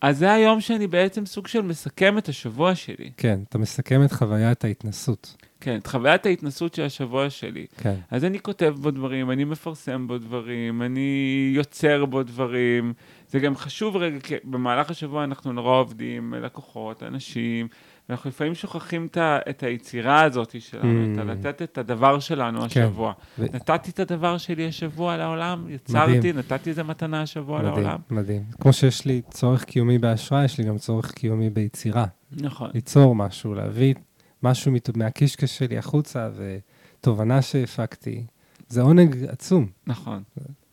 אז 0.00 0.18
זה 0.18 0.32
היום 0.32 0.60
שאני 0.60 0.86
בעצם 0.86 1.26
סוג 1.26 1.46
של 1.46 1.62
מסכם 1.62 2.18
את 2.18 2.28
השבוע 2.28 2.74
שלי. 2.74 3.10
כן, 3.16 3.40
אתה 3.48 3.58
מסכם 3.58 4.04
את 4.04 4.12
חוויית 4.12 4.64
ההתנסות. 4.64 5.36
כן, 5.60 5.76
את 5.76 5.86
חוויית 5.86 6.26
ההתנסות 6.26 6.74
של 6.74 6.82
השבוע 6.82 7.30
שלי. 7.30 7.66
כן. 7.76 7.94
אז 8.10 8.24
אני 8.24 8.40
כותב 8.40 8.74
בו 8.80 8.90
דברים, 8.90 9.30
אני 9.30 9.44
מפרסם 9.44 10.06
בו 10.06 10.18
דברים, 10.18 10.82
אני 10.82 11.52
יוצר 11.54 12.04
בו 12.04 12.22
דברים. 12.22 12.92
זה 13.28 13.38
גם 13.38 13.56
חשוב 13.56 13.96
רגע, 13.96 14.20
כי 14.20 14.34
במהלך 14.44 14.90
השבוע 14.90 15.24
אנחנו 15.24 15.52
נורא 15.52 15.76
עובדים, 15.76 16.34
לקוחות, 16.34 17.02
אנשים, 17.02 17.68
ואנחנו 18.08 18.30
לפעמים 18.30 18.54
שוכחים 18.54 19.06
את, 19.06 19.16
ה, 19.16 19.38
את 19.50 19.62
היצירה 19.62 20.22
הזאת 20.22 20.60
שלנו, 20.60 20.84
Mm. 21.06 21.14
את 21.14 21.18
ה- 21.18 21.24
לתת 21.24 21.62
את 21.62 21.78
הדבר 21.78 22.18
שלנו 22.20 22.64
השבוע. 22.64 23.12
ו- 23.38 23.44
נתתי 23.54 23.90
את 23.90 24.00
הדבר 24.00 24.38
שלי 24.38 24.68
השבוע 24.68 25.16
לעולם, 25.16 25.66
יצרתי, 25.68 26.18
מדהים. 26.18 26.38
נתתי 26.38 26.70
איזה 26.70 26.82
מתנה 26.82 27.22
השבוע 27.22 27.58
מדהים, 27.58 27.74
לעולם. 27.74 27.98
מדהים. 28.10 28.42
כמו 28.60 28.72
שיש 28.72 29.04
לי 29.04 29.22
צורך 29.30 29.64
קיומי 29.64 29.98
בהשראה, 29.98 30.44
יש 30.44 30.58
לי 30.58 30.64
גם 30.64 30.78
צורך 30.78 31.10
קיומי 31.12 31.50
ביצירה. 31.50 32.04
נכון. 32.32 32.70
ליצור 32.74 33.14
משהו, 33.14 33.54
להביא 33.54 33.94
משהו 34.42 34.72
מת- 34.72 34.96
מהקישקע 34.96 35.46
שלי 35.46 35.78
החוצה, 35.78 36.30
ותובנה 36.36 37.42
שהפקתי. 37.42 38.24
זה 38.68 38.82
עונג 38.82 39.24
עצום, 39.28 39.66
נכון. 39.86 40.22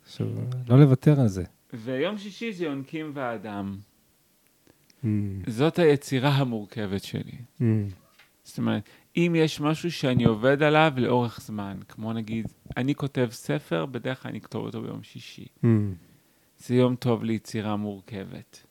שהוא- 0.07 0.27
לא 0.67 0.79
לוותר 0.79 1.19
על 1.21 1.27
זה. 1.27 1.43
ויום 1.73 2.17
שישי 2.17 2.53
זה 2.53 2.65
יונקים 2.65 3.11
ואדם. 3.13 3.75
Mm, 5.03 5.07
זאת 5.47 5.79
היצירה 5.79 6.29
המורכבת 6.29 7.03
שלי. 7.03 7.31
mm, 7.59 7.63
זאת 8.43 8.57
אומרת, 8.57 8.83
אם 9.17 9.35
יש 9.37 9.61
משהו 9.61 9.91
שאני 9.91 10.23
עובד 10.25 10.63
עליו 10.63 10.93
לאורך 10.97 11.41
זמן, 11.41 11.77
כמו 11.89 12.13
נגיד, 12.13 12.47
אני 12.77 12.95
כותב 12.95 13.27
ספר, 13.31 13.85
בדרך 13.85 14.21
כלל 14.23 14.29
אני 14.29 14.39
אכתוב 14.39 14.65
אותו 14.65 14.81
ביום 14.81 15.03
שישי. 15.03 15.45
mm. 15.63 15.67
זה 16.59 16.75
יום 16.75 16.95
טוב 16.95 17.23
ליצירה 17.23 17.75
מורכבת. 17.75 18.63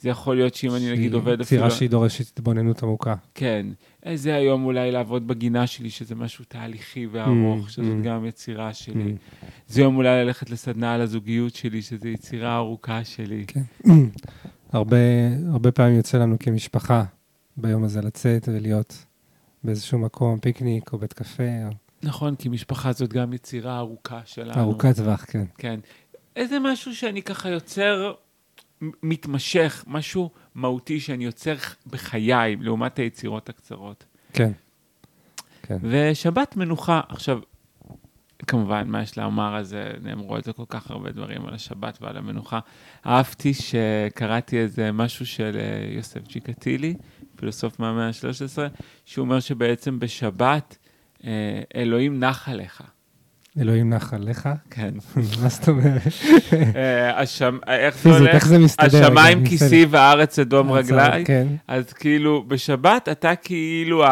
זה 0.00 0.08
יכול 0.08 0.36
להיות 0.36 0.54
שאם 0.54 0.74
אני 0.74 0.92
נגיד 0.92 1.14
עובד 1.14 1.40
אפילו... 1.40 1.60
יצירה 1.60 1.70
שהיא 1.70 1.90
דורשת 1.90 2.38
התבוננות 2.38 2.82
עמוקה. 2.82 3.14
כן. 3.34 3.66
אה, 4.06 4.16
זה 4.16 4.34
היום 4.34 4.64
אולי 4.64 4.92
לעבוד 4.92 5.26
בגינה 5.26 5.66
שלי, 5.66 5.90
שזה 5.90 6.14
משהו 6.14 6.44
תהליכי 6.48 7.06
וארוך, 7.06 7.66
Mm, 7.66 7.70
שזאת 7.70 7.84
mm. 8.02 8.04
גם 8.06 8.24
יצירה 8.24 8.74
שלי. 8.74 9.14
Mm. 9.14 9.44
זה 9.68 9.80
יום 9.82 9.96
אולי 9.96 10.24
ללכת 10.24 10.50
לסדנה 10.50 10.94
על 10.94 11.00
הזוגיות 11.00 11.54
שלי, 11.54 11.82
שזו 11.82 12.08
יצירה 12.08 12.56
ארוכה 12.56 13.04
שלי. 13.04 13.44
כן. 13.46 13.62
הרבה, 14.72 14.96
הרבה 15.52 15.72
פעמים 15.72 15.96
יוצא 15.96 16.18
לנו 16.18 16.36
כמשפחה 16.40 17.04
ביום 17.56 17.84
הזה 17.84 18.00
לצאת 18.00 18.48
ולהיות 18.48 19.04
באיזשהו 19.64 19.98
מקום, 19.98 20.38
פיקניק 20.40 20.92
או 20.92 20.98
בית 20.98 21.12
קפה, 21.12 21.42
או 21.64 21.70
נכון, 22.02 22.36
כי 22.36 22.48
משפחה 22.48 22.92
זאת 22.92 23.12
גם 23.12 23.32
יצירה 23.32 23.78
ארוכה 23.78 24.20
שלנו. 24.24 24.60
ארוכת 24.60 24.96
טווח, 24.96 25.24
כן. 25.24 25.44
כן. 25.58 25.80
איזה 26.36 26.58
משהו 26.58 26.94
שאני 26.94 27.22
ככה 27.22 27.48
יוצר, 27.48 28.12
מתמשך, 29.02 29.84
משהו 29.86 30.30
מהותי 30.54 31.00
שאני 31.00 31.24
יוצר 31.24 31.54
בחיי, 31.86 32.56
לעומת 32.56 32.98
היצירות 32.98 33.48
הקצרות. 33.48 34.04
כן. 34.32 34.52
כן. 35.62 35.78
ושבת 35.82 36.56
מנוחה. 36.56 37.00
עכשיו, 37.08 37.40
כמובן, 38.46 38.88
מה 38.88 39.02
יש 39.02 39.18
לומר 39.18 39.54
על 39.54 39.64
זה, 39.64 39.92
נאמרו 40.02 40.36
על 40.36 40.42
זה 40.42 40.52
כל 40.52 40.64
כך 40.68 40.90
הרבה 40.90 41.10
דברים, 41.10 41.46
על 41.46 41.54
השבת 41.54 41.98
ועל 42.00 42.16
המנוחה. 42.16 42.60
אהבתי 43.06 43.54
שקראתי 43.54 44.58
איזה 44.58 44.92
משהו 44.92 45.26
של 45.26 45.56
אה, 45.60 45.94
יוסף 45.94 46.28
צ'יקטילי, 46.28 46.94
פילוסוף 47.36 47.80
מהמאה 47.80 48.06
ה-13, 48.06 48.58
שהוא 49.04 49.24
אומר 49.24 49.40
שבעצם 49.40 49.98
בשבת 49.98 50.76
אה, 51.24 51.60
אלוהים 51.74 52.20
נח 52.20 52.48
עליך. 52.48 52.82
אלוהים 53.60 53.90
נח 53.90 54.14
עליך. 54.14 54.48
כן. 54.70 54.90
מה 55.42 55.48
זאת 55.48 55.68
אומרת? 55.68 56.02
אה, 56.76 57.24
זה 57.26 57.90
פיזית? 58.02 58.26
איך 58.28 58.46
זה 58.48 58.58
מסתדר? 58.58 59.04
השמיים 59.06 59.38
רגע, 59.38 59.48
כיסי 59.48 59.86
והארץ 59.90 60.38
אדום. 60.38 60.72
רגליי. 60.72 61.24
כן. 61.24 61.46
אז 61.68 61.92
כאילו, 61.92 62.44
בשבת 62.48 63.08
אתה 63.12 63.34
כאילו 63.34 64.04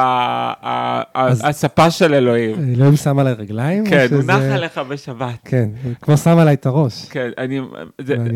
הספה 1.45 1.91
של 1.91 2.15
אלוהים. 2.15 2.75
אלוהים 2.75 2.97
שם 2.97 3.19
עליי 3.19 3.33
רגליים? 3.33 3.87
כן, 3.87 4.07
הוא 4.13 4.23
נח 4.23 4.43
עליך 4.53 4.79
בשבת. 4.79 5.39
כן, 5.45 5.69
כמו 6.03 6.17
שם 6.17 6.39
עליי 6.39 6.55
את 6.55 6.67
הראש. 6.67 7.09
כן. 7.09 7.31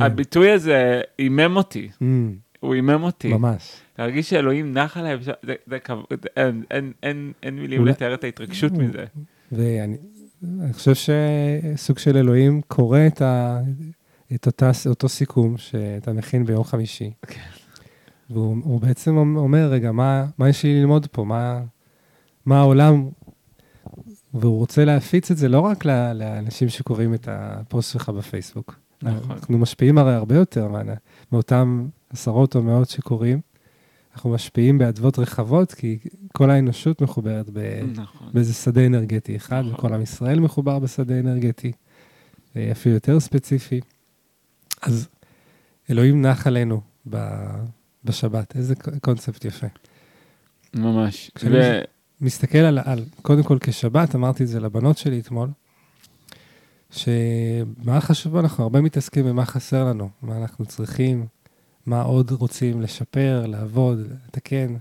הביטוי 0.01 0.51
הזה 0.51 1.01
הימם 1.19 1.57
אותי, 1.57 1.89
Mm, 1.93 2.05
הוא 2.61 2.75
הימם 2.75 3.03
אותי. 3.03 3.29
ממש. 3.29 3.73
להרגיש 3.99 4.31
שאלוהים 4.31 4.75
נח 4.75 4.97
עליי, 4.97 5.17
אין, 7.03 7.33
מילים 7.53 7.87
לתאר 7.87 8.15
את 8.15 8.25
ההתרגשות 8.25 8.73
מזה. 8.73 9.05
ואני 9.53 9.97
אני 10.45 10.73
חושב 10.73 10.93
שסוג 10.95 11.99
של 11.99 12.17
אלוהים 12.17 12.61
קורא 12.69 12.99
את, 13.07 13.23
ה, 13.23 13.61
את 14.35 14.47
אותה, 14.47 14.71
אותו 14.87 15.09
סיכום 15.09 15.59
שאתה 15.59 16.13
מכין 16.13 16.45
ביום 16.45 16.65
חמישי. 16.65 17.11
כן. 17.27 17.41
והוא 18.31 18.57
הוא 18.65 18.81
בעצם 18.81 19.17
אומר, 19.17 19.69
רגע, 19.71 19.93
מה, 19.93 20.27
מה 20.39 20.49
יש 20.49 20.65
לי 20.65 20.81
ללמוד 20.81 21.07
פה? 21.07 21.25
מה, 21.25 21.61
מה 22.47 22.59
העולם? 22.59 23.09
והוא 24.35 24.59
רוצה 24.59 24.85
להפיץ 24.85 25.31
את 25.31 25.37
זה 25.37 25.49
לא 25.49 25.61
רק 25.61 25.85
לאנשים 25.85 26.69
שקוראים 26.69 27.15
את 27.15 27.29
הפוסט 27.31 27.93
שלך 27.93 28.09
בפייסבוק. 28.09 28.75
נכון. 29.03 29.31
אנחנו 29.31 29.59
משפיעים 29.59 29.99
הרי 29.99 30.15
הרבה 30.15 30.35
יותר 30.35 30.69
מאותם 31.33 31.89
עשרות 32.11 32.57
או 32.57 32.63
מאות 32.63 32.89
שקוראים. 32.89 33.41
אנחנו 34.15 34.31
משפיעים 34.31 34.79
באדוות 34.79 35.19
רחבות, 35.19 35.75
כי 35.75 35.99
כל 36.33 36.51
האנושות 36.51 37.03
מחוברת 37.03 37.51
ב... 37.53 37.59
נכון. 37.97 38.29
באיזה 38.35 38.55
שדה 38.55 38.87
אנרגטי 38.87 39.37
אחד, 39.37 39.61
נכון. 39.61 39.73
וכל 39.75 39.95
עם 39.95 40.03
ישראל 40.03 40.41
מחובר 40.41 40.79
בשדה 40.79 41.21
אנרגטי, 41.21 41.73
אה, 42.57 42.69
אפילו 42.73 42.95
יותר 42.95 43.21
ספציפי. 43.21 43.81
אז 44.83 45.09
אלוהים 45.91 46.23
נח 46.23 46.47
עלינו 46.47 46.81
ב- 47.11 47.65
בשבת, 48.05 48.57
איזה 48.57 48.75
קונספט 49.01 49.45
יפה. 49.45 49.67
ממש. 50.75 51.31
כשאני 51.35 51.59
ו- 51.59 51.81
מסתכל 52.21 52.59
על, 52.59 52.79
על, 52.85 53.05
קודם 53.23 53.43
כל 53.43 53.59
כשבת, 53.61 54.15
אמרתי 54.15 54.43
את 54.43 54.49
זה 54.49 54.61
לבנות 54.61 54.99
שלי 54.99 55.21
אתמול, 55.21 55.49
שבמהלך 56.91 58.11
השבוע 58.11 58.41
אנחנו 58.41 58.63
הרבה 58.65 58.81
מתעסקים 58.81 59.25
במה 59.25 59.45
חסר 59.45 59.85
לנו, 59.85 60.09
מה 60.23 60.37
אנחנו 60.37 60.67
צריכים, 60.67 61.27
מה 61.91 62.03
עוד 62.03 62.31
רוצים 62.31 62.81
לשפר, 62.81 63.47
לעבוד, 63.47 63.99
לתקן. 64.27 64.75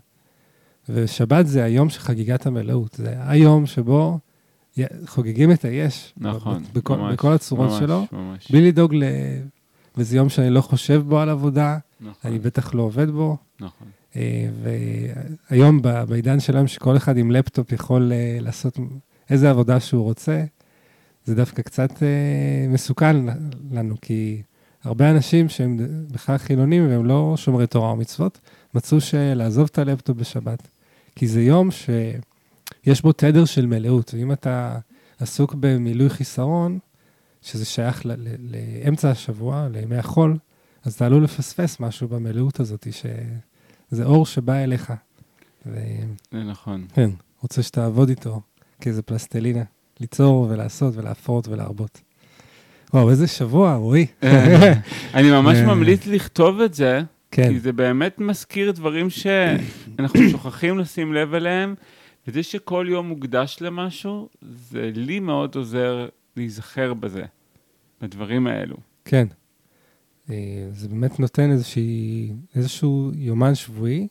ושבת 0.89 1.47
זה 1.47 1.63
היום 1.63 1.89
של 1.89 1.99
חגיגת 1.99 2.45
המלאות, 2.45 2.93
זה 2.93 3.15
היום 3.19 3.65
שבו 3.65 4.19
חוגגים 5.05 5.51
את 5.51 5.65
היש. 5.65 6.13
נכון, 6.17 6.63
בכל, 6.73 6.97
ממש, 6.97 7.13
בכל 7.13 7.33
הצורות 7.33 7.69
ממש, 7.69 7.79
שלו, 7.79 8.05
ממש. 8.11 8.51
בלי 8.51 8.67
לדאוג 8.67 8.93
ל... 8.95 9.03
וזה 9.97 10.17
יום 10.17 10.29
שאני 10.29 10.49
לא 10.49 10.61
חושב 10.61 11.03
בו 11.07 11.19
על 11.19 11.29
עבודה, 11.29 11.77
נכון, 12.01 12.31
אני 12.31 12.39
בטח 12.39 12.73
לא 12.73 12.81
עובד 12.81 13.09
בו. 13.09 13.37
נכון. 13.59 13.87
אה, 14.15 14.49
והיום 15.49 15.81
בעידן 15.81 16.39
שלנו 16.39 16.67
שכל 16.67 16.97
אחד 16.97 17.17
עם 17.17 17.31
לפטופ 17.31 17.71
יכול 17.71 18.11
אה, 18.11 18.37
לעשות 18.41 18.77
איזה 19.29 19.49
עבודה 19.49 19.79
שהוא 19.79 20.03
רוצה, 20.03 20.43
זה 21.25 21.35
דווקא 21.35 21.61
קצת 21.61 22.03
אה, 22.03 22.67
מסוכן 22.69 23.15
לנו, 23.71 23.95
כי 24.01 24.41
הרבה 24.83 25.11
אנשים 25.11 25.49
שהם 25.49 25.77
בכלל 26.11 26.37
חילונים 26.37 26.89
והם 26.89 27.05
לא 27.05 27.33
שומרי 27.37 27.67
תורה 27.67 27.93
ומצוות, 27.93 28.39
מצאו 28.73 29.01
שלעזוב 29.01 29.69
את 29.71 29.77
הלפטופ 29.77 30.17
בשבת. 30.17 30.67
כי 31.15 31.27
זה 31.27 31.41
יום 31.41 31.71
שיש 31.71 33.01
בו 33.01 33.11
תדר 33.11 33.45
של 33.45 33.65
מלאות, 33.65 34.13
ואם 34.13 34.31
אתה 34.31 34.79
עסוק 35.19 35.55
במילוי 35.59 36.09
חיסרון, 36.09 36.79
שזה 37.41 37.65
שייך 37.65 38.05
ל- 38.05 38.11
ל- 38.11 38.35
לאמצע 38.51 39.09
השבוע, 39.09 39.67
לימי 39.71 39.97
החול, 39.97 40.37
אז 40.83 40.93
אתה 40.93 41.05
עלול 41.05 41.23
לפספס 41.23 41.79
משהו 41.79 42.07
במלאות 42.07 42.59
הזאת 42.59 42.87
ש... 42.91 43.05
זה 43.91 44.03
אור 44.03 44.25
שבא 44.25 44.53
אליך. 44.53 44.93
ו... 45.65 45.79
זה 46.31 46.43
נכון. 46.43 46.87
כן, 46.93 47.09
רוצה 47.41 47.63
שתעבוד 47.63 48.09
איתו 48.09 48.41
כאיזה 48.81 49.01
פלסטלינה, 49.01 49.63
ליצור 49.99 50.47
ולעשות 50.49 50.95
ולהפרות 50.97 51.47
ולהרבות. 51.47 52.01
וואו, 52.93 53.09
איזה 53.09 53.27
שבוע, 53.27 53.75
רועי. 53.75 54.05
אני 55.13 55.31
ממש 55.31 55.57
אה. 55.57 55.65
ממליץ 55.65 56.07
לכתוב 56.07 56.61
את 56.61 56.73
זה, 56.73 57.01
כן, 57.31 57.49
כי 57.49 57.59
זה 57.59 57.71
באמת 57.73 58.19
מזכיר 58.19 58.71
דברים 58.71 59.09
שאנחנו 59.09 60.19
שוכחים 60.31 60.79
לשים 60.79 61.13
לב 61.13 61.33
אליהם, 61.33 61.75
וזה 62.27 62.43
שכל 62.43 62.85
יום 62.89 63.07
מוקדש 63.07 63.57
למשהו, 63.61 64.29
זה 64.41 64.91
לי 64.95 65.19
מאוד 65.19 65.55
עוזר 65.55 66.07
להיזכר 66.37 66.93
בזה, 66.93 67.23
בדברים 68.01 68.47
האלו. 68.47 68.77
כן. 69.05 69.27
אה, 70.29 70.67
זה 70.71 70.87
באמת 70.87 71.19
נותן 71.19 71.51
איזושהי, 71.51 72.31
איזשהו 72.55 73.11
יומן 73.15 73.55
שבועי, 73.55 74.07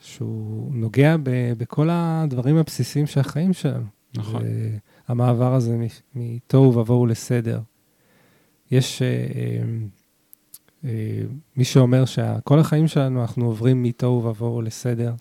שהוא 0.00 0.74
נוגע 0.74 1.16
ב, 1.22 1.52
בכל 1.58 1.88
הדברים 1.90 2.56
הבסיסיים 2.56 3.06
של 3.06 3.20
החיים 3.20 3.52
שלנו. 3.52 3.86
נכון. 4.14 4.42
המעבר 5.08 5.54
הזה 5.54 5.86
מתוהו 6.14 6.76
ובוהו 6.76 7.06
לסדר. 7.06 7.60
יש 8.70 9.02
אה, 9.02 9.08
אה, 9.08 9.62
אה, 10.84 11.22
מי 11.56 11.64
שאומר 11.64 12.04
שכל 12.04 12.58
החיים 12.58 12.88
שלנו 12.88 13.22
אנחנו 13.22 13.46
עוברים 13.46 13.82
מתוהו 13.82 14.24
ובוהו 14.24 14.62
לסדר, 14.62 15.14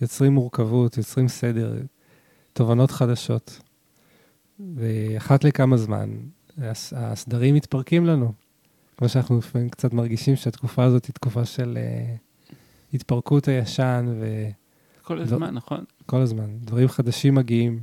יוצרים 0.00 0.32
מורכבות, 0.32 0.96
יוצרים 0.96 1.28
סדר, 1.28 1.76
תובנות 2.52 2.90
חדשות. 2.90 3.60
ואחת 4.76 5.44
לכמה 5.44 5.76
זמן 5.76 6.10
הס- 6.58 6.92
הסדרים 6.96 7.54
מתפרקים 7.54 8.06
לנו. 8.06 8.32
כמו 8.96 9.08
שאנחנו 9.08 9.38
לפעמים 9.38 9.68
קצת 9.68 9.92
מרגישים 9.92 10.36
שהתקופה 10.36 10.84
הזאת 10.84 11.04
היא 11.04 11.14
תקופה 11.14 11.44
של 11.44 11.78
אה, 11.80 12.14
התפרקות 12.94 13.48
הישן 13.48 14.06
ו... 14.20 14.46
כל. 15.02 15.20
הזמן, 15.20 15.54
נכון? 15.54 15.84
כל 16.06 16.20
הזמן, 16.20 16.58
דברים 16.60 16.88
חדשים 16.88 17.34
מגיעים. 17.34 17.82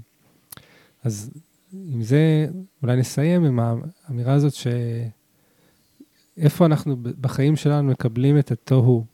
אז 1.04 1.32
עם 1.74 2.02
זה 2.02 2.48
אולי 2.84 2.96
נסיים 2.96 3.46
עם 3.46 3.60
האמירה 4.08 4.34
הזאת 4.34 4.54
ש... 4.54 4.68
איפה 6.38 6.66
אנחנו 6.66 6.98
בחיים 7.22 7.56
שלנו 7.56 7.92
מקבלים 7.92 8.40
את 8.40 8.52
התוהו, 8.52 9.06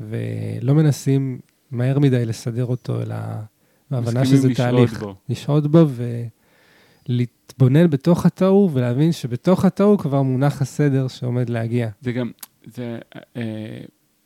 ולא 0.00 0.74
מנסים 0.74 1.38
מהר 1.70 1.98
מדי 1.98 2.26
לסדר 2.26 2.66
אותו, 2.66 3.02
אלא 3.02 3.16
בהבנה 3.90 4.20
מסכימים 4.20 4.38
שזה 4.38 4.48
לשהות 4.48 4.56
תהליך. 4.56 5.00
בו. 5.02 5.14
לשהות 5.28 5.66
בו 5.66 5.86
ולהתבונן 7.08 7.90
בתוך 7.90 8.26
התוהו, 8.26 8.70
ולהבין 8.72 9.12
שבתוך 9.12 9.64
התוהו 9.64 9.98
כבר 9.98 10.22
מונח 10.22 10.62
הסדר 10.62 11.08
שעומד 11.08 11.50
להגיע. 11.50 11.88
זה 12.00 12.12
גם, 12.12 12.30
זה, 12.64 12.98
אה, 13.36 13.42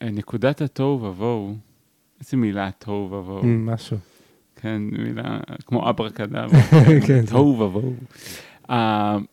אה, 0.02 0.10
נקודת 0.10 0.60
התוהו 0.60 1.02
ובוהו, 1.02 1.54
איזה 2.20 2.36
מילה 2.36 2.70
תוהו 2.78 3.10
ובוהו, 3.12 3.42
Mm, 3.42 3.46
משהו. 3.46 3.96
כן, 4.62 4.83
מילה 4.83 5.38
כמו 5.66 5.90
אברקדברה, 5.90 6.46
כן. 7.07 7.27
תוהו 7.27 7.59
ובוהו. 7.61 7.94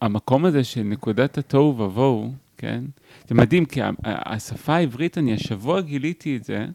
המקום 0.01 0.45
הזה 0.45 0.63
של 0.63 0.81
נקודת 0.83 1.37
התוהו 1.37 1.79
ובוהו, 1.79 2.33
כן, 2.57 2.83
זה 3.27 3.35
מדהים, 3.35 3.65
כי 3.65 3.79
השפה 4.03 4.75
העברית, 4.75 5.17
אני 5.17 5.33
השבוע 5.33 5.81
גיליתי 5.81 6.37
את 6.37 6.43
זה, 6.43 6.65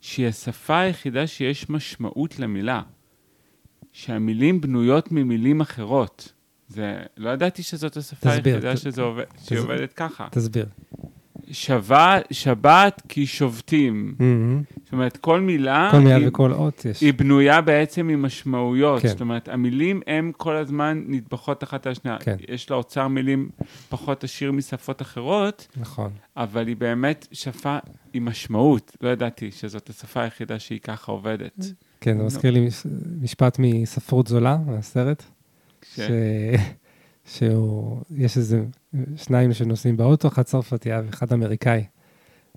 שהיא 0.00 0.26
השפה 0.26 0.78
היחידה 0.80 1.26
שיש 1.26 1.70
משמעות 1.70 2.38
למילה. 2.38 2.82
שהמילים 3.92 4.60
בנויות 4.60 5.12
ממילים 5.12 5.60
אחרות. 5.60 6.32
זה, 6.68 6.96
לא 7.16 7.30
ידעתי 7.30 7.62
שזאת 7.62 7.96
השפה 7.96 8.30
תסביר, 8.30 8.54
היחידה 8.54 8.74
ת- 8.74 8.78
שזה 8.78 9.02
עובד, 9.02 9.24
שהיא 9.36 9.44
תסביר. 9.44 9.60
עובדת 9.62 9.92
ככה. 9.92 10.26
תסביר. 10.30 10.66
שבת, 11.52 12.24
שבת 12.30 13.02
כי 13.08 13.26
שובתים. 13.26 14.14
Mm-hmm. 14.18 14.74
זאת 14.84 14.92
אומרת, 14.92 15.16
כל 15.16 15.40
מילה, 15.40 15.88
כל 15.90 15.98
מילה 15.98 16.16
היא, 16.16 16.28
וכל 16.28 16.52
אות 16.52 16.84
יש. 16.84 17.00
היא 17.00 17.14
בנויה 17.14 17.60
בעצם 17.60 18.06
ממשמעויות. 18.06 19.02
כן. 19.02 19.08
זאת 19.08 19.20
אומרת, 19.20 19.48
המילים 19.48 20.00
הן 20.06 20.32
כל 20.36 20.56
הזמן 20.56 21.02
נטבחות 21.06 21.64
אחת 21.64 21.86
על 21.86 21.92
השנייה. 21.92 22.16
כן. 22.20 22.36
יש 22.48 22.70
לה 22.70 22.76
אוצר 22.76 23.08
מילים 23.08 23.48
פחות 23.88 24.24
עשיר 24.24 24.52
משפות 24.52 25.02
אחרות, 25.02 25.68
נכון. 25.76 26.10
אבל 26.36 26.66
היא 26.66 26.76
באמת 26.76 27.26
שפה 27.32 27.78
עם 28.12 28.24
משמעות. 28.24 28.96
לא 29.00 29.08
ידעתי 29.08 29.50
שזאת 29.50 29.90
השפה 29.90 30.22
היחידה 30.22 30.58
שהיא 30.58 30.80
ככה 30.80 31.12
עובדת. 31.12 31.56
כן, 32.00 32.18
זה. 32.18 32.24
מזכיר 32.24 32.50
לי 32.50 32.60
מש- 32.66 32.86
משפט 33.20 33.56
מספרות 33.58 34.26
זולה, 34.26 34.56
מהסרט, 34.66 35.22
ש... 35.94 36.00
ש... 37.32 37.38
שהוא, 37.38 38.02
יש 38.16 38.36
איזה 38.36 38.64
שניים 39.16 39.52
שנוסעים 39.52 39.96
באוטו, 39.96 40.28
אחד 40.28 40.42
צרפתייה 40.42 41.02
ואחד 41.06 41.32
אמריקאי. 41.32 41.84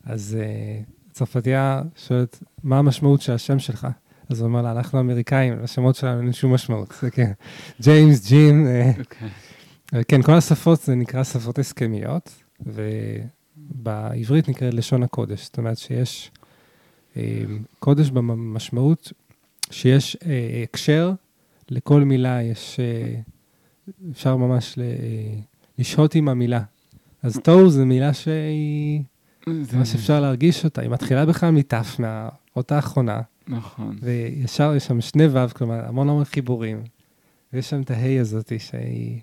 אז 0.03 0.37
uh, 0.39 1.11
צרפתייה 1.11 1.81
שואלת, 1.95 2.43
מה 2.63 2.79
המשמעות 2.79 3.21
של 3.21 3.33
השם 3.33 3.59
שלך? 3.59 3.87
אז 4.29 4.39
הוא 4.39 4.47
אומר 4.47 4.61
לה, 4.61 4.71
אנחנו 4.71 4.99
אמריקאים, 4.99 5.59
לשמות 5.63 5.95
שלנו 5.95 6.21
אין 6.21 6.33
שום 6.33 6.53
משמעות. 6.53 6.93
זה 7.01 7.11
כן, 7.11 7.31
ג'יימס, 7.81 8.27
ג'ים, 8.27 8.67
אה, 8.67 8.91
אוקיי. 8.99 9.29
כן, 10.07 10.21
כל 10.21 10.33
השפות 10.33 10.81
זה 10.81 10.95
נקרא 10.95 11.23
שפות 11.23 11.59
הסכמיות, 11.59 12.41
ובעברית 12.65 14.49
נקראת 14.49 14.73
לשון 14.73 15.03
הקודש. 15.03 15.43
זאת 15.43 15.57
אומרת 15.57 15.77
שיש 15.77 16.31
אה, 17.17 17.43
קודש 17.79 18.09
במשמעות 18.09 19.13
שיש 19.71 20.17
אה, 20.25 20.63
הקשר, 20.63 21.11
לכל 21.69 22.01
מילה 22.01 22.41
יש, 22.41 22.79
אה, 22.79 23.19
אפשר 24.11 24.35
ממש 24.35 24.73
ל, 24.77 24.81
לשהות 25.79 26.15
עם 26.15 26.29
המילה. 26.29 26.61
אז 27.23 27.39
תוהו 27.43 27.69
זו 27.69 27.85
מילה 27.85 28.13
שהיא, 28.13 29.01
זה- 29.61 29.77
ממש 29.77 29.95
אפשר 29.95 30.19
להרגיש 30.19 30.63
אותה, 30.65 30.81
היא 30.81 30.89
מתחילה 30.89 31.25
בכלל 31.25 31.49
מתף, 31.51 31.95
מהאות 31.99 32.71
האחרונה, 32.71 33.21
נכון. 33.47 33.95
וישר 34.01 34.73
יש 34.75 34.83
שם 34.85 35.01
שני 35.01 35.27
ו', 35.27 35.53
כלומר 35.55 35.85
המון 35.87 36.09
המון 36.09 36.23
חיבורים, 36.23 36.81
ויש 37.53 37.69
שם 37.69 37.81
את 37.81 37.91
ההי 37.91 38.19
הזאתי 38.19 38.59
שהיא... 38.59 39.19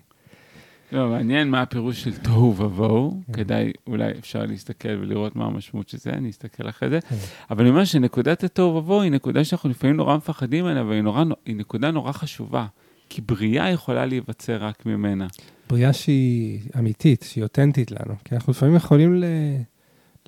לא, 0.91 1.09
מעניין 1.09 1.49
מה 1.49 1.61
הפירוש 1.61 2.03
של 2.03 2.17
תוהו 2.17 2.55
ובוהו. 2.57 3.21
כן. 3.27 3.33
כדאי, 3.33 3.71
אולי 3.87 4.11
אפשר 4.19 4.45
להסתכל 4.45 4.89
ולראות 4.89 5.35
מה 5.35 5.45
המשמעות 5.45 5.89
של 5.89 5.97
זה, 5.97 6.09
אני 6.09 6.29
אסתכל 6.29 6.69
אחרי 6.69 6.89
זה. 6.89 7.01
כן. 7.01 7.15
אבל 7.49 7.61
אני 7.61 7.69
אומר 7.69 7.85
שנקודת 7.85 8.43
התוהו 8.43 8.75
ובוהו 8.75 9.01
היא 9.01 9.11
נקודה 9.11 9.43
שאנחנו 9.43 9.69
לפעמים 9.69 9.95
נורא 9.95 10.17
מפחדים 10.17 10.65
ממנה, 10.65 10.83
והיא 10.83 11.01
נורא, 11.01 11.23
היא 11.45 11.55
נקודה 11.55 11.91
נורא 11.91 12.11
חשובה. 12.11 12.65
כי 13.13 13.21
בריאה 13.21 13.69
יכולה 13.69 14.05
להיווצר 14.05 14.63
רק 14.63 14.85
ממנה. 14.85 15.27
בריאה 15.69 15.93
שהיא 15.93 16.59
אמיתית, 16.79 17.25
שהיא 17.29 17.43
אותנטית 17.43 17.91
לנו. 17.91 18.15
כי 18.25 18.35
אנחנו 18.35 18.51
לפעמים 18.51 18.75
יכולים 18.75 19.15
ל... 19.15 19.25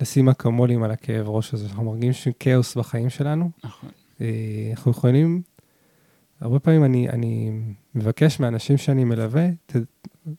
לשים 0.00 0.28
אקמולים 0.28 0.82
על 0.82 0.90
הכאב 0.90 1.28
ראש 1.28 1.54
הזה, 1.54 1.66
אנחנו 1.66 1.84
מרגישים 1.84 2.32
כאוס 2.40 2.76
בחיים 2.76 3.10
שלנו. 3.10 3.50
נכון. 3.64 3.90
אה, 4.20 4.26
אנחנו 4.70 4.90
יכולים, 4.90 5.42
הרבה 6.40 6.58
פעמים 6.58 6.84
אני, 6.84 7.08
אני 7.08 7.50
מבקש 7.94 8.40
מאנשים 8.40 8.76
שאני 8.76 9.04
מלווה, 9.04 9.48
ת, 9.66 9.76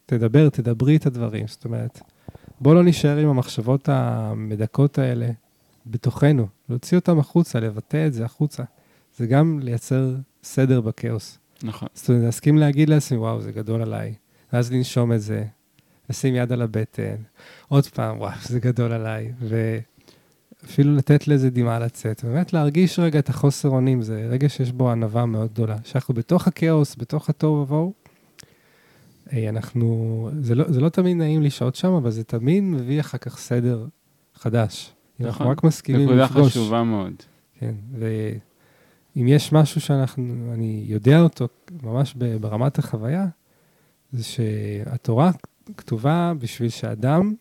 תדבר, 0.05 0.49
תדברי 0.49 0.95
את 0.95 1.05
הדברים. 1.05 1.47
זאת 1.47 1.65
אומרת, 1.65 2.01
בוא 2.61 2.75
לא 2.75 2.83
נשאר 2.83 3.17
עם 3.17 3.29
המחשבות 3.29 3.89
המדכאות 3.89 4.97
האלה 4.97 5.29
בתוכנו, 5.85 6.47
להוציא 6.69 6.97
אותם 6.97 7.19
החוצה, 7.19 7.59
לבטא 7.59 8.07
את 8.07 8.13
זה 8.13 8.25
החוצה. 8.25 8.63
זה 9.17 9.27
גם 9.27 9.59
לייצר 9.63 10.15
סדר 10.43 10.81
בכאוס. 10.81 11.39
נכון. 11.63 11.87
זאת 11.93 12.09
אומרת, 12.09 12.23
להסכים 12.23 12.57
להגיד 12.57 12.89
לעצמי, 12.89 13.17
וואו, 13.17 13.41
זה 13.41 13.51
גדול 13.51 13.81
עליי. 13.81 14.13
ואז 14.53 14.71
לנשום 14.71 15.13
את 15.13 15.21
זה, 15.21 15.45
לשים 16.09 16.35
יד 16.35 16.51
על 16.51 16.61
הבטן, 16.61 17.15
עוד 17.67 17.87
פעם, 17.87 18.19
וואו, 18.19 18.31
זה 18.43 18.59
גדול 18.59 18.91
עליי. 18.91 19.33
ואפילו 19.39 20.95
לתת 20.95 21.27
לזה 21.27 21.49
דמעה 21.49 21.79
לצאת. 21.79 22.23
באמת 22.23 22.53
להרגיש 22.53 22.99
רגע 22.99 23.19
את 23.19 23.29
החוסר 23.29 23.69
אונים, 23.69 24.01
זה 24.01 24.27
רגע 24.29 24.49
שיש 24.49 24.71
בו 24.71 24.91
ענווה 24.91 25.25
מאוד 25.25 25.49
גדולה. 25.53 25.77
שאנחנו 25.83 26.13
בתוך 26.13 26.47
הכאוס, 26.47 26.95
בתוך 26.95 27.29
התוהו 27.29 27.53
ובוהו, 27.53 27.93
אה, 29.33 29.49
אנחנו, 29.49 30.29
זה 30.39 30.55
לא, 30.55 30.71
זה 30.71 30.81
לא 30.81 30.89
תמיד 30.89 31.17
נעים 31.17 31.41
לשהות 31.41 31.75
שם, 31.75 31.91
אבל 31.91 32.11
זה 32.11 32.23
תמיד 32.23 32.63
מביא 32.63 32.99
אחר 32.99 33.17
כך 33.17 33.37
סדר 33.37 33.85
חדש. 34.35 34.93
אם 35.21 35.25
אנחנו 35.25 35.45
נכון. 35.45 35.51
רק 35.51 35.63
מסכימים 35.63 36.01
נקודה 36.01 36.23
לפגוש. 36.23 36.51
חשובה 36.51 36.83
מאוד. 36.83 37.13
כן, 37.59 37.75
ואם 39.17 39.27
יש 39.27 39.51
משהו 39.51 39.81
שאנחנו, 39.81 40.53
אני 40.53 40.83
יודע 40.87 41.19
אותו 41.21 41.47
ממש 41.83 42.13
ברמת 42.41 42.79
החוויה, 42.79 43.27
זה 44.11 44.23
שהתורה 44.23 45.31
כתובה 45.77 46.33
בשביל 46.39 46.69
שאדם 46.69 47.33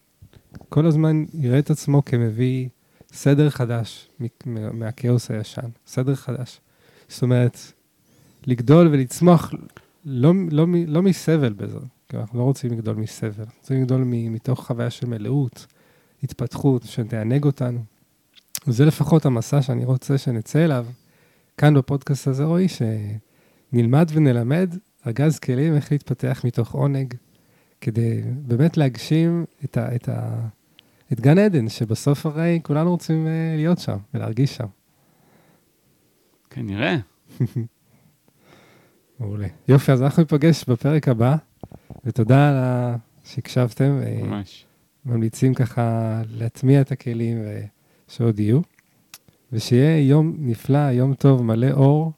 כל 0.68 0.86
הזמן 0.86 1.24
יראה 1.34 1.58
את 1.58 1.70
עצמו 1.70 2.04
כמביא 2.04 2.68
סדר 3.12 3.50
חדש 3.50 4.08
מהכאוס 4.46 5.30
הישן, 5.30 5.68
סדר 5.86 6.14
חדש. 6.14 6.60
זאת 7.08 7.22
אומרת, 7.22 7.58
לגדול 8.46 8.88
ולצמוח 8.88 9.52
לא, 10.04 10.32
לא, 10.50 10.66
לא 10.86 11.02
מסבל 11.02 11.52
בזה, 11.52 11.78
כי 12.08 12.16
אנחנו 12.16 12.38
לא 12.38 12.44
רוצים 12.44 12.72
לגדול 12.72 12.96
מסבל, 12.96 13.44
רוצים 13.60 13.80
לגדול 13.80 14.02
מתוך 14.06 14.66
חוויה 14.66 14.90
של 14.90 15.06
מלאות, 15.06 15.66
התפתחות, 16.22 16.82
שתענג 16.82 17.44
אותנו. 17.44 17.80
זה 18.66 18.84
לפחות 18.84 19.26
המסע 19.26 19.62
שאני 19.62 19.84
רוצה 19.84 20.18
שנצא 20.18 20.64
אליו, 20.64 20.86
כאן 21.56 21.74
בפודקאסט 21.74 22.26
הזה, 22.26 22.44
רועי, 22.44 22.66
שנלמד 22.68 24.08
ונלמד 24.12 24.74
ארגז 25.06 25.38
כלים 25.38 25.74
איך 25.74 25.92
להתפתח 25.92 26.42
מתוך 26.44 26.72
עונג, 26.74 27.14
כדי 27.80 28.20
באמת 28.24 28.76
להגשים 28.76 29.44
את, 29.64 29.76
ה, 29.76 29.94
את 29.94 30.08
את 31.12 31.20
גן 31.20 31.38
עדן, 31.38 31.68
שבסוף 31.68 32.26
הרי 32.26 32.60
כולנו 32.62 32.90
רוצים 32.90 33.26
אה, 33.26 33.32
להיות 33.56 33.78
שם 33.78 33.96
ולהרגיש 34.14 34.56
שם. 34.56 34.66
כנראה. 36.50 36.96
מעולה. 39.20 39.48
יופי, 39.68 39.92
אז 39.92 40.02
אנחנו 40.02 40.22
ניפגש 40.22 40.64
בפרק 40.68 41.08
הבא, 41.08 41.36
ותודה 42.04 42.48
על 42.48 42.56
ה- 42.56 42.96
שהקשבתם. 43.24 43.98
אה, 44.02 44.20
ממש. 44.22 44.66
ממליצים 45.04 45.54
ככה 45.54 46.22
להטמיע 46.30 46.80
את 46.80 46.92
הכלים 46.92 47.38
ושעוד 48.08 48.40
יהיו. 48.40 48.60
ושיהיה 49.52 50.00
יום 50.08 50.36
נפלא, 50.38 50.90
יום 50.90 51.14
טוב, 51.14 51.42
מלא 51.42 51.70
אור, 51.72 52.12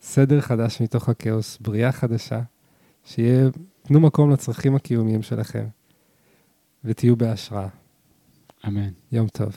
סדר 0.00 0.40
חדש 0.40 0.82
מתוך 0.82 1.08
הכאוס, 1.08 1.58
בריאה 1.60 1.92
חדשה. 1.92 2.40
שיהיה, 3.04 3.48
תנו 3.82 4.00
מקום 4.00 4.30
לצרכים 4.30 4.74
הקיומיים 4.76 5.22
שלכם, 5.22 5.66
ותהיו 6.84 7.16
בהשראה. 7.16 7.68
אמן. 8.66 8.90
יום 9.12 9.28
טוב. 9.28 9.56